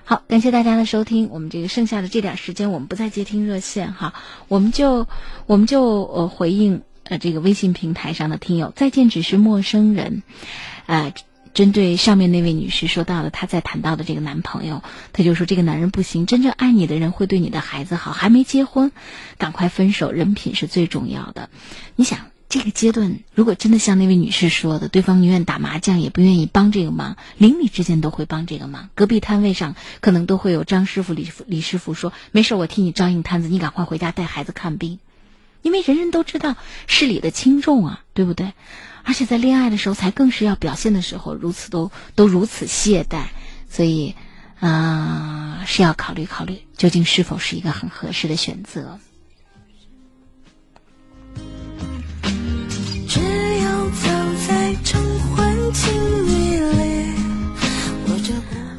[0.03, 1.29] 好，感谢大家的收听。
[1.29, 4.15] 我们这个剩下的这点时间，我们不再接听热线哈，
[4.47, 5.07] 我们就
[5.45, 8.71] 我们就呃回应呃这个微信平台上的听友。
[8.73, 10.23] 再见，只是陌生人。
[10.85, 11.13] 呃，
[11.53, 14.81] 针对上面那位女士说到的，她在谈到的这个男朋友，
[15.11, 18.93] 她就说这个男人不行，真正爱你的人会对你的孩子好，还没结婚，
[19.37, 21.49] 赶快分手，人品是最重要的。
[21.97, 22.27] 你想。
[22.51, 34.97] 这个阶段，如果真的像那位女士说的，对方宁愿打麻将也不愿意帮这个忙，邻里之间都会帮这个忙，隔壁摊位上可能都会有张师傅、李李师傅说：“没事，我替你照应摊子，你赶快回家带孩子看病。”
[35.61, 36.55] 因为人人都知道
[36.87, 38.53] 事理的轻重啊，对不对？
[39.03, 43.23] 而且在恋爱的时候，才更是要表现的时候，如此都都如此懈怠，
[43.69, 44.15] 所以，
[44.59, 48.99] 啊，是要考虑考虑，究竟是否是一个很合适的选择。
[53.07, 54.09] 只有走
[54.47, 55.01] 在晨
[55.35, 55.91] 昏清
[56.27, 57.13] 雨里。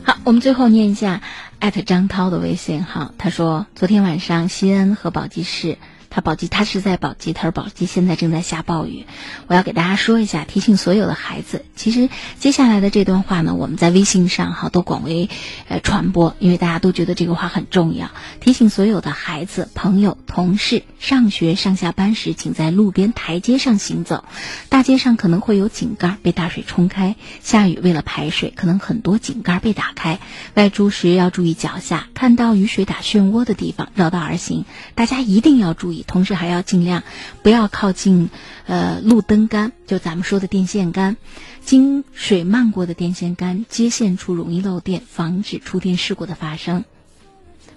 [0.04, 1.20] 好，我们最后念一下
[1.58, 3.12] 艾特张涛的微信号。
[3.18, 5.78] 他说，昨天晚上西安和宝鸡市。
[6.10, 9.06] 他宝鸡，他是在宝鸡，他说宝鸡现在正在下暴雨。
[9.46, 12.08] 我要给大家说一下，提醒所有的孩子，其实
[12.38, 15.30] 接下来的这段话呢，我们在微信上哈都广为
[15.68, 18.10] 呃传播，因为大家都觉得这个话很重要。
[18.40, 24.24] 提醒所有的孩子、朋友、同事，上学上下班时，请在路边台阶上行走。
[24.68, 30.18] 大街上可能会有井盖被大水冲开，下雨为了排水，可能很多井盖被打开。
[30.54, 34.64] 外出时要注意脚下，看到雨水打漩涡的地方绕道而行。
[34.96, 35.99] 大家一定要注意。
[36.06, 37.02] 同时还要尽量
[37.42, 38.30] 不要靠近，
[38.66, 41.16] 呃，路灯杆，就咱们说的电线杆，
[41.64, 46.84] 经水漫过的电线杆接线处容易漏电，防止触电事故的发生。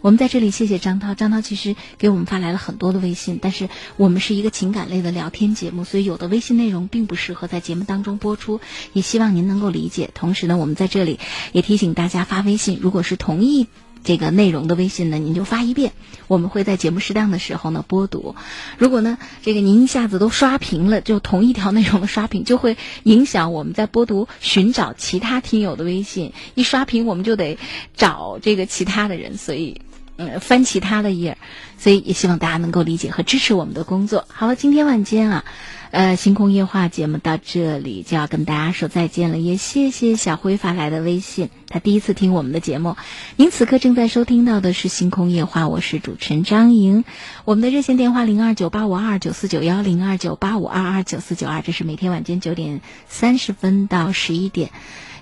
[0.02, 8.60] 我们在这里谢谢张涛，张涛其实给我们发来了很多的微信，但是我们是一个情感类的聊天节目，所以有的微信内容并不适合在节目当中播出，
[8.91, 10.10] 也希望您能够理解。
[10.14, 11.20] 同时呢，我们在这里
[11.54, 13.68] 也提醒大家发微信，如果是同意。
[14.04, 15.94] 这个内容的微信呢，您就发一遍，
[16.28, 18.36] 我们会在节目适当的时候呢播读。
[18.78, 26.34] 如果呢，这个您一下子都刷屏了，就同一条内容的刷屏，就会影响我们在播读寻找其他听友的微信。
[26.56, 27.58] 一刷屏，我们就得
[27.96, 29.82] 找这个其他的人，所以
[30.18, 31.38] 嗯，翻其他的页。
[31.78, 34.26] 所以也希望大家能够理解和支持我们的工作。
[34.30, 35.44] 好了，今天晚间啊。
[35.92, 42.98] 呃，星空夜话节目到这里就要跟大家说再见了，也谢谢小辉发来的微信，他第一次听我们的节目。
[43.36, 47.04] 您此刻正在收听到的是星空夜话，我是主持人张莹。
[47.45, 54.70] 我们的热线电话零二九八五二九四九幺零二九八五二二九四九二，这是每天晚间九点三十分到十一点。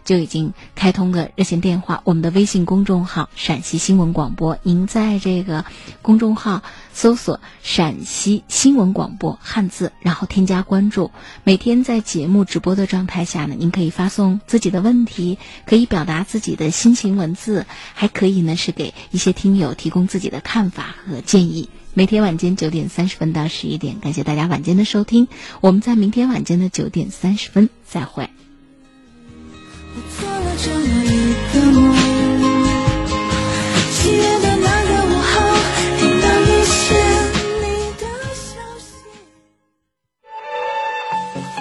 [0.04, 5.64] 就已经开通的热线电话，我们的微信公众号“陕西新闻广播”，您在这个
[6.02, 11.12] 公众号搜索“陕西新闻广播”汉字，然后添加关注。
[11.44, 15.38] 每天在节目直播的状态下呢，您可以发送自己的问题，
[15.68, 21.70] 可以表达自自己的心情文字，还可以呢是给一些听友提供自己的看法和建议。
[21.94, 25.28] 每天晚间九点三十分到十一点，感谢大家晚间的收听，
[25.60, 28.28] 我们在明天晚间的九点三十分再会。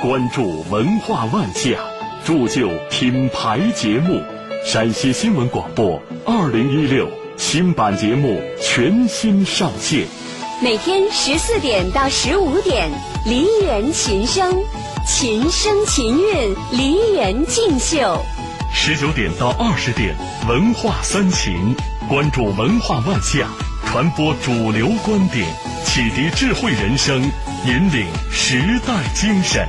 [0.01, 1.78] 关注文化万象，
[2.24, 4.40] 铸就品牌节目。
[4.62, 7.09] 陕西新闻广播二零一六
[7.39, 10.07] 新版节目全新上线。
[10.62, 12.89] 每天十四点到十五点，
[13.24, 14.62] 梨园琴声。
[15.07, 18.23] 琴声琴韵，梨园竞秀。
[18.73, 20.15] 十九点到二十点，
[20.47, 21.74] 文化三秦，
[22.09, 23.49] 关注文化万象，
[23.87, 25.49] 传播主流观点，
[25.85, 27.20] 启迪智慧人生，
[27.66, 29.66] 引领时代精神。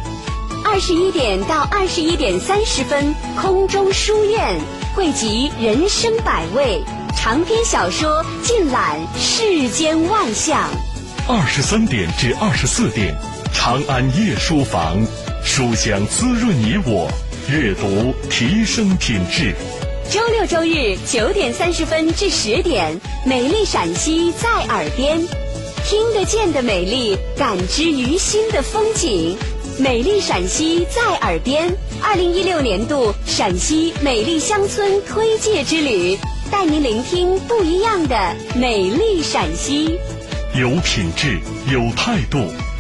[0.64, 4.60] 二十一点到二十一点三十分，空中书院
[4.94, 6.84] 汇集人生百味，
[7.16, 10.70] 长篇小说尽览世间万象。
[11.30, 13.16] 二十三点至二十四点，
[13.54, 14.98] 长安夜书房。
[15.46, 17.10] 书香滋润你我，
[17.50, 19.56] 阅读提升品质。
[20.10, 25.26] 周六周日九点三十分至十点，美丽陕西在耳边，
[25.86, 29.38] 听得见的美丽，感知于心的风景。
[29.82, 31.68] 美丽陕西在耳边，
[32.04, 36.16] 二零一六年度陕西美丽乡村推介之旅，
[36.52, 38.16] 带您聆听不一样的
[38.56, 39.98] 美丽陕西。
[40.54, 41.40] 有品质，
[41.74, 42.38] 有态度，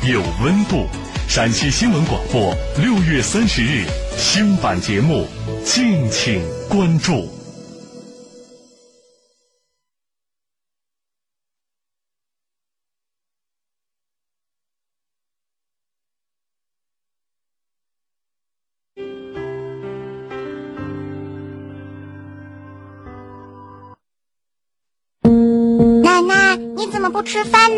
[0.07, 0.85] 有温度。
[1.27, 3.83] 陕西新闻广播六月三十日
[4.15, 5.25] 新版节目，
[5.65, 7.40] 敬请关注。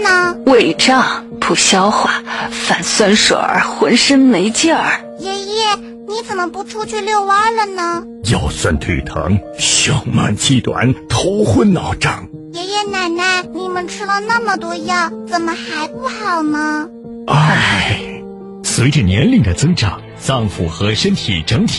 [0.03, 0.35] 呢？
[0.45, 2.21] 胃胀不消化，
[2.51, 4.99] 反酸水儿，浑身没劲儿。
[5.19, 5.75] 爷爷，
[6.07, 8.03] 你怎么不出去遛弯了呢？
[8.31, 12.27] 腰酸腿疼，胸闷气短，头昏脑胀。
[12.51, 16.87] 爷爷奶奶，你们吃了那么多药，怎么还不好呢？
[17.27, 17.99] 唉，
[18.63, 21.71] 随着年龄的增长，脏腑和身体整体。